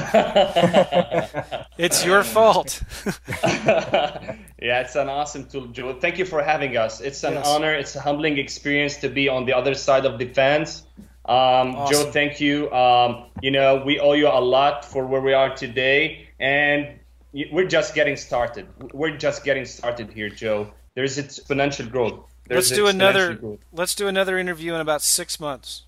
[1.77, 2.81] it's your fault.
[3.44, 5.98] yeah, it's an awesome tool, Joe.
[5.99, 6.99] Thank you for having us.
[6.99, 7.48] It's an yes.
[7.48, 7.73] honor.
[7.73, 10.84] It's a humbling experience to be on the other side of the fence.
[11.26, 12.06] Um, awesome.
[12.06, 12.72] Joe, thank you.
[12.72, 16.99] Um, you know, we owe you a lot for where we are today, and
[17.34, 18.68] we're just getting started.
[18.94, 20.72] We're just getting started here, Joe.
[20.95, 22.26] There's exponential growth.
[22.48, 23.36] There's let's do another.
[23.36, 23.60] Growth.
[23.72, 25.84] Let's do another interview in about six months.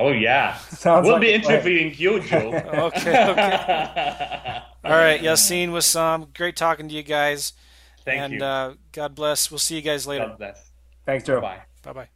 [0.00, 2.52] Oh yeah, Sounds we'll like be interviewing you, Joe.
[2.94, 4.62] okay, okay.
[4.84, 7.52] All right, Yassine, Wissam, great talking to you guys.
[8.06, 8.36] Thank and, you.
[8.38, 9.50] And uh, God bless.
[9.50, 10.26] We'll see you guys later.
[10.26, 10.70] God bless.
[11.04, 11.42] Thanks, Joe.
[11.42, 11.60] Bye.
[11.82, 12.08] Bye bye.